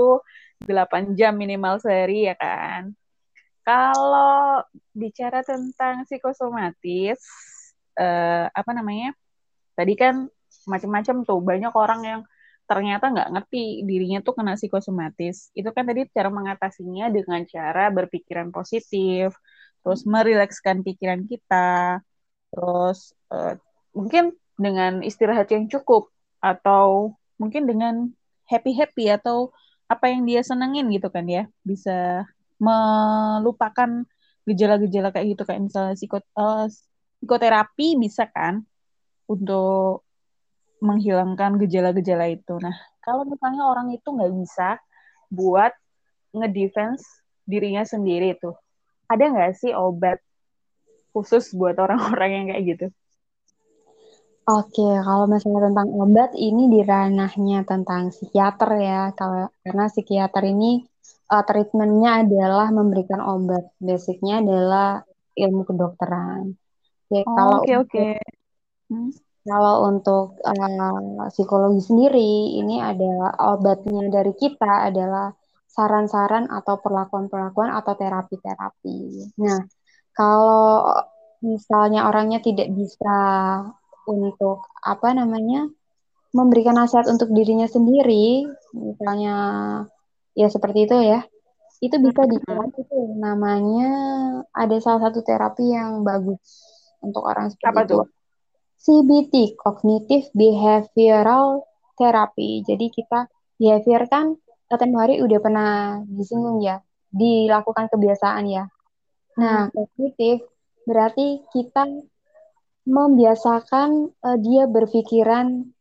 8 0.70 1.18
jam 1.18 1.34
minimal 1.34 1.82
sehari 1.82 2.30
ya 2.30 2.38
kan. 2.38 2.94
Kalau 3.66 4.62
bicara 4.94 5.42
tentang 5.42 6.06
psikosomatis, 6.06 7.18
uh, 7.98 8.54
apa 8.54 8.72
namanya? 8.76 9.18
Tadi 9.74 9.98
kan 9.98 10.30
macam-macam 10.70 11.16
tuh, 11.28 11.40
banyak 11.40 11.74
orang 11.76 12.02
yang 12.04 12.22
ternyata 12.64 13.12
nggak 13.12 13.30
ngerti 13.36 13.84
dirinya 13.84 14.20
tuh 14.24 14.34
kena 14.40 14.56
psikosomatis. 14.56 15.52
Itu 15.52 15.70
kan 15.76 15.84
tadi 15.84 16.08
cara 16.10 16.30
mengatasinya 16.32 17.12
dengan 17.12 17.44
cara 17.44 17.92
berpikiran 17.92 18.50
positif, 18.56 19.36
terus 19.84 20.02
merilekskan 20.08 20.80
pikiran 20.82 21.28
kita, 21.28 22.00
terus 22.52 23.12
uh, 23.34 23.60
mungkin 23.92 24.32
dengan 24.56 25.04
istirahat 25.04 25.52
yang 25.52 25.68
cukup 25.68 26.08
atau 26.40 27.18
mungkin 27.36 27.68
dengan 27.68 28.14
happy 28.48 28.72
happy 28.76 29.12
atau 29.12 29.52
apa 29.92 30.10
yang 30.10 30.24
dia 30.24 30.42
senengin 30.42 30.88
gitu 30.90 31.12
kan 31.12 31.28
ya. 31.28 31.52
Bisa 31.68 32.24
melupakan 32.58 34.08
gejala-gejala 34.48 35.12
kayak 35.12 35.36
gitu. 35.36 35.44
Kayak 35.44 35.62
misalnya 35.68 35.96
psikot 36.00 36.24
uh, 36.40 36.72
psikoterapi 37.20 38.00
bisa 38.00 38.24
kan 38.32 38.64
untuk 39.28 40.08
menghilangkan 40.84 41.56
gejala-gejala 41.64 42.28
itu. 42.28 42.60
Nah, 42.60 42.76
kalau 43.00 43.24
misalnya 43.24 43.64
orang 43.64 43.96
itu 43.96 44.04
nggak 44.04 44.34
bisa 44.36 44.76
buat 45.32 45.72
ngedefense 46.36 47.08
dirinya 47.48 47.88
sendiri 47.88 48.36
itu, 48.36 48.52
ada 49.08 49.24
nggak 49.32 49.56
sih 49.56 49.72
obat 49.72 50.20
khusus 51.16 51.56
buat 51.56 51.80
orang-orang 51.80 52.30
yang 52.36 52.46
kayak 52.52 52.64
gitu? 52.68 52.88
Oke, 54.44 54.84
kalau 54.84 55.24
misalnya 55.24 55.72
tentang 55.72 55.88
obat 55.96 56.36
ini 56.36 56.68
di 56.68 56.84
ranahnya 56.84 57.64
tentang 57.64 58.12
psikiater 58.12 58.76
ya, 58.76 59.02
kalau 59.16 59.48
karena 59.64 59.88
psikiater 59.88 60.44
ini 60.44 60.84
uh, 61.32 61.44
treatmentnya 61.48 62.28
adalah 62.28 62.68
memberikan 62.76 63.24
obat, 63.24 63.72
basicnya 63.80 64.44
adalah 64.44 65.00
ilmu 65.40 65.64
kedokteran. 65.64 66.60
Oke, 67.08 67.24
oh, 67.24 67.36
kalau 67.40 67.58
oke. 67.64 67.72
Okay, 67.72 67.76
okay. 67.88 68.14
Hmm. 68.92 69.16
Kalau 69.44 69.92
untuk 69.92 70.40
uh, 70.40 71.28
psikologi 71.28 71.84
sendiri, 71.84 72.64
ini 72.64 72.80
adalah 72.80 73.36
obatnya 73.56 74.08
dari 74.08 74.32
kita 74.40 74.88
adalah 74.88 75.36
saran-saran 75.68 76.48
atau 76.48 76.80
perlakuan-perlakuan 76.80 77.74
atau 77.76 77.92
terapi-terapi. 77.98 79.00
Nah, 79.42 79.68
kalau 80.16 80.96
misalnya 81.44 82.08
orangnya 82.08 82.40
tidak 82.40 82.72
bisa 82.72 83.18
untuk 84.08 84.64
apa 84.80 85.12
namanya 85.12 85.68
memberikan 86.32 86.80
nasihat 86.80 87.10
untuk 87.10 87.34
dirinya 87.36 87.68
sendiri, 87.68 88.48
misalnya 88.72 89.36
ya 90.38 90.48
seperti 90.48 90.88
itu 90.88 90.98
ya, 91.04 91.20
itu 91.84 91.96
bisa 92.00 92.24
dicari 92.24 92.70
itu 92.80 92.98
namanya 93.20 93.92
ada 94.56 94.78
salah 94.80 95.10
satu 95.10 95.20
terapi 95.20 95.74
yang 95.74 96.06
bagus 96.06 96.40
untuk 97.04 97.28
orang 97.28 97.52
seperti 97.52 97.70
apa 97.70 97.82
itu. 97.84 97.96
Tuh? 98.00 98.08
CBT, 98.84 99.56
Cognitive 99.56 100.28
Behavioral 100.36 101.64
Therapy. 101.96 102.68
Jadi 102.68 102.92
kita 102.92 103.32
behavior 103.56 104.04
kan 104.12 104.36
tempo 104.68 104.98
hari 105.00 105.22
udah 105.24 105.40
pernah 105.40 105.72
disinggung 106.10 106.60
ya, 106.60 106.84
dilakukan 107.14 107.88
kebiasaan 107.88 108.46
ya. 108.50 108.66
Nah, 109.40 109.70
kognitif 109.72 110.44
berarti 110.84 111.42
kita 111.54 111.88
membiasakan 112.84 114.12
uh, 114.20 114.38
dia 114.44 114.68
berpikiran 114.68 115.72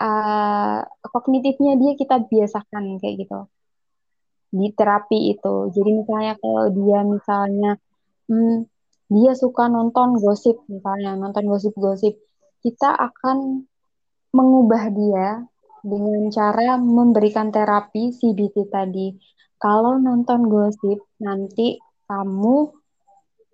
uh, 0.00 0.80
kognitifnya 1.04 1.76
dia 1.76 1.92
kita 1.94 2.24
biasakan 2.24 2.96
kayak 2.98 3.28
gitu 3.28 3.40
di 4.54 4.70
terapi 4.72 5.34
itu. 5.34 5.68
Jadi 5.74 5.90
misalnya 5.92 6.34
kalau 6.38 6.70
dia 6.70 6.98
misalnya 7.02 7.70
hmm, 8.30 8.64
dia 9.12 9.32
suka 9.36 9.68
nonton 9.68 10.16
gosip 10.16 10.60
misalnya 10.68 11.14
nonton 11.14 11.44
gosip-gosip 11.48 12.16
kita 12.64 12.88
akan 12.96 13.68
mengubah 14.32 14.90
dia 14.90 15.44
dengan 15.84 16.32
cara 16.32 16.80
memberikan 16.80 17.52
terapi 17.52 18.16
CBT 18.16 18.72
tadi. 18.72 19.12
Kalau 19.60 20.00
nonton 20.00 20.48
gosip 20.48 21.04
nanti 21.20 21.76
kamu 22.08 22.72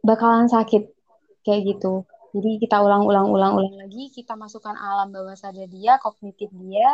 bakalan 0.07 0.47
sakit 0.47 0.95
kayak 1.43 1.75
gitu. 1.75 2.07
Jadi 2.31 2.63
kita 2.63 2.79
ulang-ulang-ulang-ulang 2.79 3.75
lagi 3.83 4.15
kita 4.15 4.39
masukkan 4.39 4.79
alam 4.79 5.11
bawah 5.11 5.35
sadar 5.35 5.67
dia 5.67 5.99
kognitif 5.99 6.47
dia 6.55 6.87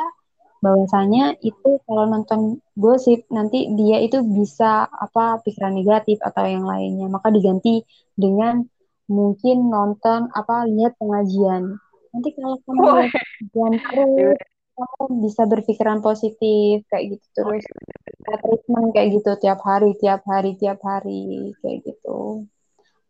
bahwasanya 0.66 1.38
itu 1.46 1.78
kalau 1.86 2.10
nonton 2.10 2.58
gosip 2.74 3.22
nanti 3.30 3.70
dia 3.78 4.02
itu 4.02 4.18
bisa 4.26 4.90
apa 4.90 5.38
pikiran 5.46 5.78
negatif 5.78 6.18
atau 6.18 6.42
yang 6.42 6.66
lainnya. 6.66 7.06
Maka 7.06 7.30
diganti 7.30 7.86
dengan 8.18 8.66
mungkin 9.06 9.70
nonton 9.70 10.26
apa 10.34 10.66
lihat 10.66 10.98
pengajian. 10.98 11.78
Nanti 12.10 12.28
kalau 12.34 12.58
kamu 12.66 12.82
oh. 12.82 13.06
pengajian 13.06 13.72
terus 13.78 14.38
kamu 14.76 15.04
bisa 15.24 15.42
berpikiran 15.46 15.98
positif 16.02 16.82
kayak 16.90 17.14
gitu 17.14 17.26
terus. 17.38 17.62
Treatment 18.26 18.90
kayak 18.90 19.08
gitu 19.22 19.30
tiap 19.38 19.62
hari 19.62 19.94
tiap 20.02 20.26
hari 20.26 20.58
tiap 20.58 20.82
hari 20.82 21.54
kayak 21.62 21.86
gitu. 21.86 22.42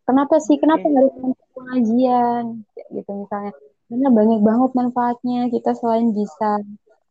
Kenapa 0.05 0.37
sih? 0.45 0.61
Kenapa 0.61 0.85
harus 0.85 1.15
nonton 1.17 1.49
pengajian? 1.57 2.45
Kayak 2.77 2.89
gitu 3.01 3.11
misalnya. 3.25 3.53
Karena 3.87 4.09
banyak 4.13 4.41
banget 4.45 4.71
manfaatnya. 4.77 5.41
Kita 5.49 5.73
selain 5.75 6.13
bisa 6.13 6.63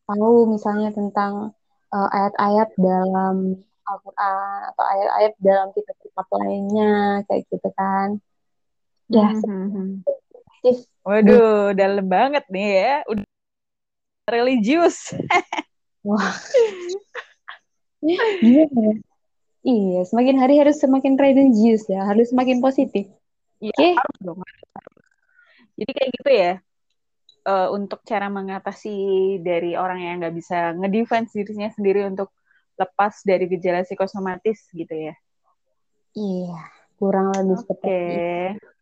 tahu 0.06 0.50
misalnya 0.50 0.90
tentang 0.94 1.54
uh, 1.94 2.10
ayat-ayat 2.14 2.70
dalam 2.78 3.60
Al-Quran 3.86 4.58
atau 4.74 4.84
ayat-ayat 4.86 5.34
dalam 5.38 5.68
kitab-kitab 5.78 6.28
lainnya 6.42 7.22
kayak 7.30 7.46
gitu 7.50 7.70
kan. 7.78 8.18
Ya 9.06 9.30
mm-hmm. 9.38 10.02
waduh 11.06 11.78
dalam 11.78 12.06
banget 12.10 12.46
nih 12.50 12.70
ya. 12.82 12.94
Udah 13.06 13.26
religius. 14.30 15.14
Wah. 16.08 16.34
Gimana 18.06 19.02
iya 19.66 20.06
semakin 20.06 20.38
hari 20.38 20.62
harus 20.62 20.78
semakin 20.78 21.18
religius 21.18 21.90
ya 21.90 22.06
harus 22.06 22.30
semakin 22.30 22.62
positif. 22.62 23.10
Iya 23.58 23.74
okay? 23.74 23.92
harus 23.98 24.20
dong 24.22 24.40
jadi 25.76 25.92
kayak 25.92 26.12
gitu 26.20 26.30
ya 26.32 26.54
uh, 27.46 27.70
untuk 27.72 28.02
cara 28.04 28.28
mengatasi 28.28 28.98
dari 29.46 29.78
orang 29.78 30.02
yang 30.02 30.16
nggak 30.20 30.36
bisa 30.36 30.74
ngedefense 30.76 31.32
dirinya 31.38 31.70
sendiri 31.72 32.04
untuk 32.10 32.34
lepas 32.76 33.24
dari 33.24 33.48
gejala 33.48 33.88
psikosomatis 33.88 34.68
gitu 34.76 34.92
ya? 34.92 35.16
Iya, 36.16 36.60
kurang 37.00 37.32
lebih 37.32 37.56
okay. 37.56 37.62
seperti 37.64 37.90
itu. 37.90 38.76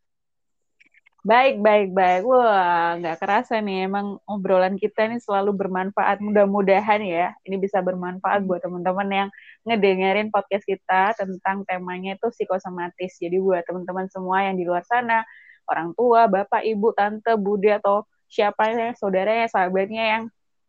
Baik, 1.23 1.63
baik, 1.63 1.95
baik. 1.95 2.28
Wah, 2.28 2.99
nggak 2.99 3.15
kerasa 3.23 3.63
nih. 3.63 3.88
Emang 3.88 4.19
obrolan 4.28 4.76
kita 4.76 5.08
ini 5.08 5.23
selalu 5.23 5.56
bermanfaat. 5.56 6.19
Mudah-mudahan 6.19 6.99
ya, 6.99 7.32
ini 7.47 7.56
bisa 7.63 7.80
bermanfaat 7.80 8.43
buat 8.43 8.60
teman-teman 8.60 9.08
yang 9.08 9.30
ngedengerin 9.63 10.36
podcast 10.36 10.67
kita 10.67 11.15
tentang 11.15 11.63
temanya 11.63 12.19
itu 12.19 12.28
psikosomatis. 12.28 13.15
Jadi 13.23 13.39
buat 13.39 13.63
teman-teman 13.63 14.12
semua 14.12 14.52
yang 14.52 14.60
di 14.60 14.67
luar 14.67 14.84
sana, 14.84 15.23
orang 15.71 15.95
tua, 15.95 16.28
bapak, 16.28 16.60
ibu, 16.67 16.91
tante, 16.91 17.39
bude, 17.39 17.71
atau 17.71 18.04
siapa 18.34 18.74
ya 18.74 18.98
saudaranya, 18.98 19.46
sahabatnya 19.46 20.04
yang 20.17 20.24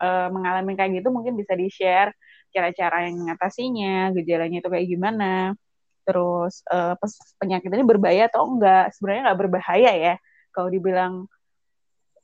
uh, 0.04 0.28
mengalami 0.28 0.76
kayak 0.76 1.00
gitu 1.00 1.08
mungkin 1.08 1.34
bisa 1.40 1.56
di-share 1.56 2.12
cara-cara 2.54 3.10
yang 3.10 3.18
mengatasinya, 3.18 4.14
gejalanya 4.14 4.62
itu 4.62 4.68
kayak 4.70 4.86
gimana, 4.86 5.58
terus 6.06 6.62
uh, 6.70 6.94
penyakit 7.42 7.66
ini 7.66 7.82
berbahaya 7.82 8.30
atau 8.30 8.46
enggak. 8.46 8.94
Sebenarnya 8.94 9.22
nggak 9.26 9.40
berbahaya 9.42 9.92
ya, 9.98 10.14
kalau 10.54 10.70
dibilang 10.70 11.26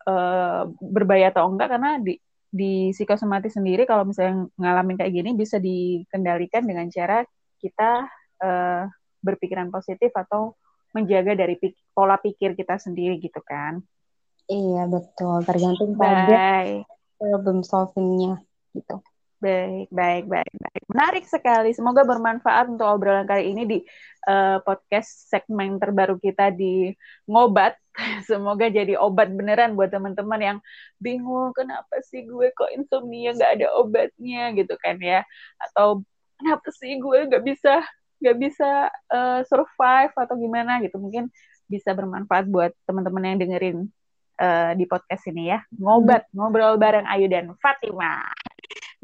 uh, 0.06 0.70
berbahaya 0.78 1.34
atau 1.34 1.50
enggak 1.50 1.74
karena 1.74 1.98
di 1.98 2.14
di 2.50 2.90
psikosomatis 2.90 3.54
sendiri 3.54 3.86
kalau 3.86 4.02
misalnya 4.06 4.50
ngalamin 4.58 4.98
kayak 4.98 5.14
gini 5.14 5.30
bisa 5.38 5.62
dikendalikan 5.62 6.66
dengan 6.66 6.90
cara 6.90 7.22
kita 7.62 8.10
uh, 8.42 8.90
berpikiran 9.22 9.70
positif 9.70 10.10
atau 10.14 10.58
menjaga 10.90 11.38
dari 11.38 11.54
pola 11.94 12.18
pikir 12.18 12.58
kita 12.58 12.78
sendiri 12.78 13.22
gitu 13.22 13.38
kan. 13.42 13.78
Iya 14.50 14.82
betul, 14.90 15.46
tergantung 15.46 15.94
pada 15.94 16.82
problem 17.14 17.62
solvingnya 17.62 18.42
gitu. 18.74 18.98
Baik, 19.40 19.88
baik, 19.88 20.28
baik, 20.28 20.52
baik. 20.52 20.82
Menarik 20.92 21.24
sekali. 21.24 21.72
Semoga 21.72 22.04
bermanfaat 22.04 22.68
untuk 22.68 22.84
obrolan 22.84 23.24
kali 23.24 23.56
ini 23.56 23.62
di 23.64 23.78
uh, 24.28 24.60
podcast 24.60 25.32
segmen 25.32 25.80
terbaru 25.80 26.20
kita 26.20 26.52
di 26.52 26.92
ngobat. 27.24 27.78
Semoga 28.28 28.68
jadi 28.68 29.00
obat 29.00 29.32
beneran 29.32 29.78
buat 29.78 29.88
teman-teman 29.88 30.40
yang 30.42 30.58
bingung 31.00 31.56
kenapa 31.56 32.04
sih 32.04 32.28
gue 32.28 32.52
kok 32.52 32.68
insomnia 32.74 33.32
nggak 33.32 33.52
ada 33.62 33.66
obatnya 33.80 34.52
gitu 34.52 34.76
kan 34.76 35.00
ya? 35.00 35.24
Atau 35.56 36.04
kenapa 36.36 36.68
sih 36.76 37.00
gue 37.00 37.18
nggak 37.30 37.44
bisa 37.46 37.80
nggak 38.20 38.36
bisa 38.36 38.92
uh, 39.08 39.40
survive 39.48 40.12
atau 40.20 40.34
gimana 40.36 40.84
gitu? 40.84 41.00
Mungkin 41.00 41.32
bisa 41.64 41.96
bermanfaat 41.96 42.44
buat 42.50 42.76
teman-teman 42.84 43.24
yang 43.24 43.38
dengerin 43.40 43.78
uh, 44.40 44.72
di 44.74 44.88
podcast 44.88 45.28
ini 45.28 45.52
ya. 45.52 45.60
Ngobat, 45.76 46.32
ngobrol 46.32 46.80
bareng 46.80 47.04
Ayu 47.06 47.28
dan 47.28 47.52
Fatima. 47.60 48.24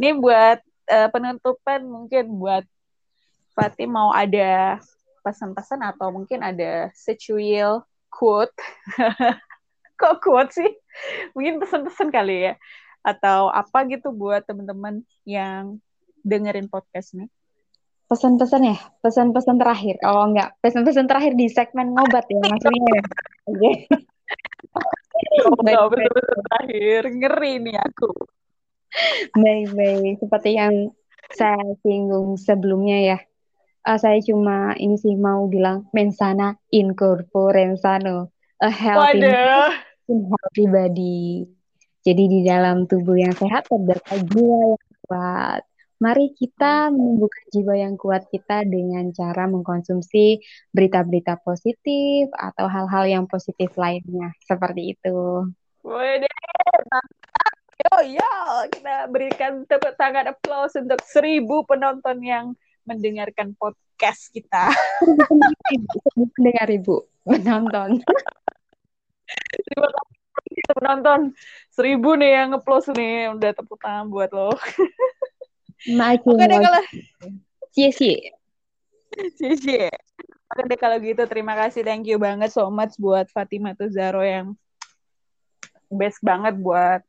Ini 0.01 0.17
buat 0.17 0.59
uh, 0.89 1.09
penutupan 1.13 1.85
mungkin 1.85 2.25
buat 2.41 2.65
Fatima 3.57 4.05
mau 4.05 4.11
ada 4.13 4.81
pesan-pesan 5.25 5.81
atau 5.81 6.13
mungkin 6.13 6.45
ada 6.45 6.93
secuil 6.93 7.85
quote. 8.13 8.53
Kok 10.01 10.17
quote 10.21 10.53
sih? 10.53 10.71
Mungkin 11.33 11.61
pesan-pesan 11.61 12.13
kali 12.13 12.53
ya. 12.53 12.55
Atau 13.01 13.49
apa 13.49 13.87
gitu 13.89 14.13
buat 14.13 14.45
teman-teman 14.45 15.01
yang 15.25 15.81
dengerin 16.21 16.69
podcast 16.69 17.17
nih. 17.17 17.33
Pesan-pesan 18.07 18.63
ya, 18.63 18.79
pesan-pesan 19.03 19.59
terakhir. 19.59 19.99
Oh 20.07 20.31
enggak, 20.31 20.55
pesan-pesan 20.63 21.11
terakhir 21.11 21.35
di 21.35 21.51
segmen 21.51 21.91
ngobat 21.91 22.29
ya 22.31 22.39
maksudnya. 22.39 23.03
ya. 23.59 23.83
Oh, 25.77 25.89
pesan-pesan 25.91 26.39
terakhir. 26.47 27.01
Ngeri 27.11 27.53
nih 27.63 27.77
aku. 27.77 28.11
Baik-baik, 29.37 30.23
seperti 30.23 30.51
yang 30.57 30.75
saya 31.35 31.61
singgung 31.83 32.39
sebelumnya 32.39 32.99
ya. 33.03 33.19
Uh, 33.87 33.99
saya 33.99 34.19
cuma 34.23 34.75
ini 34.75 34.99
sih 34.99 35.15
mau 35.15 35.47
bilang 35.47 35.87
mensana 35.95 36.59
in 36.75 36.99
corpore 36.99 37.79
sano, 37.79 38.35
a 38.59 38.67
healthy 38.67 39.23
Waduh. 39.23 39.71
in 40.11 40.19
healthy 40.27 40.65
body. 40.67 41.47
Jadi 42.03 42.23
di 42.31 42.41
dalam 42.47 42.87
tubuh 42.87 43.19
yang 43.19 43.35
sehat 43.35 43.67
terdapat 43.67 44.27
jiwa 44.31 44.75
yang 44.75 44.85
kuat. 45.07 45.63
Mari 45.97 46.37
kita 46.37 46.93
menumbuhkan 46.93 47.45
jiwa 47.49 47.75
yang 47.81 47.95
kuat 47.97 48.29
kita 48.29 48.69
dengan 48.69 49.09
cara 49.17 49.49
mengkonsumsi 49.49 50.45
berita-berita 50.69 51.41
positif 51.41 52.29
atau 52.37 52.69
hal-hal 52.69 53.05
yang 53.09 53.25
positif 53.25 53.73
lainnya. 53.81 54.37
Seperti 54.45 54.93
itu. 54.93 55.49
Mantap. 55.81 57.55
Yo, 57.77 58.19
yo, 58.19 58.33
kita 58.73 59.09
berikan 59.09 59.65
tepuk 59.69 59.97
tangan 60.01 60.33
aplaus 60.33 60.77
untuk 60.77 61.01
seribu 61.05 61.65
penonton 61.69 62.21
yang 62.25 62.57
mendengarkan 62.85 63.53
podcast 63.57 64.33
kita. 64.33 64.73
Dengar 66.41 66.69
ibu, 66.73 67.05
menonton. 67.25 68.01
Terima 69.65 69.89
kasih 69.93 70.63
penonton. 70.77 71.21
Seribu 71.73 72.17
nih 72.17 72.31
yang 72.43 72.49
ngeplus 72.57 72.89
nih. 72.97 73.33
Udah 73.37 73.51
tepuk 73.53 73.79
tangan 73.81 74.09
buat 74.09 74.31
lo. 74.33 74.57
Oke 75.85 76.45
deh 76.49 76.61
kalau 76.61 76.83
Cie 77.77 77.93
cie. 77.93 78.33
Cici. 79.37 79.89
Oke 80.47 80.63
deh 80.65 80.79
kalau 80.81 80.97
gitu 81.01 81.29
terima 81.29 81.53
kasih 81.53 81.85
thank 81.85 82.09
you 82.09 82.17
banget 82.17 82.49
so 82.53 82.69
much 82.73 82.97
buat 82.97 83.29
Fatima 83.29 83.77
Tuzaro 83.77 84.25
yang 84.25 84.57
best 85.93 86.19
banget 86.25 86.57
buat 86.57 87.05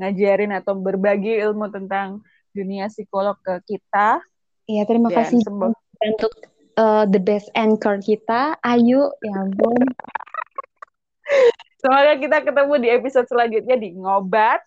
ngajarin 0.00 0.54
atau 0.56 0.78
berbagi 0.78 1.36
ilmu 1.42 1.68
tentang 1.74 2.22
dunia 2.54 2.86
psikolog 2.86 3.36
ke 3.42 3.58
kita. 3.66 4.22
Iya, 4.70 4.86
terima 4.86 5.10
Dan 5.10 5.16
kasih 5.18 5.38
sembo- 5.42 5.74
untuk 6.02 6.32
uh, 6.78 7.04
the 7.08 7.18
best 7.18 7.50
anchor 7.58 7.98
kita, 7.98 8.56
Ayu. 8.62 9.10
Ya 9.22 9.34
ampun. 9.42 9.82
Semoga 11.82 12.14
kita 12.14 12.38
ketemu 12.46 12.74
di 12.78 12.88
episode 12.94 13.26
selanjutnya 13.26 13.74
di 13.74 13.90
Ngobat, 13.98 14.62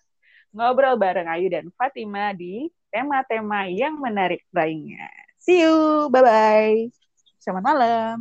ngobrol 0.52 1.00
bareng 1.00 1.28
Ayu 1.32 1.48
dan 1.48 1.72
Fatima 1.72 2.36
di 2.36 2.68
tema-tema 2.90 3.68
yang 3.70 3.98
menarik 3.98 4.44
lainnya. 4.54 5.08
See 5.38 5.62
you, 5.62 6.08
bye-bye. 6.10 6.90
Selamat 7.38 7.62
malam. 7.62 8.16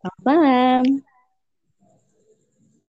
Selamat 0.00 0.22
malam. 0.24 1.09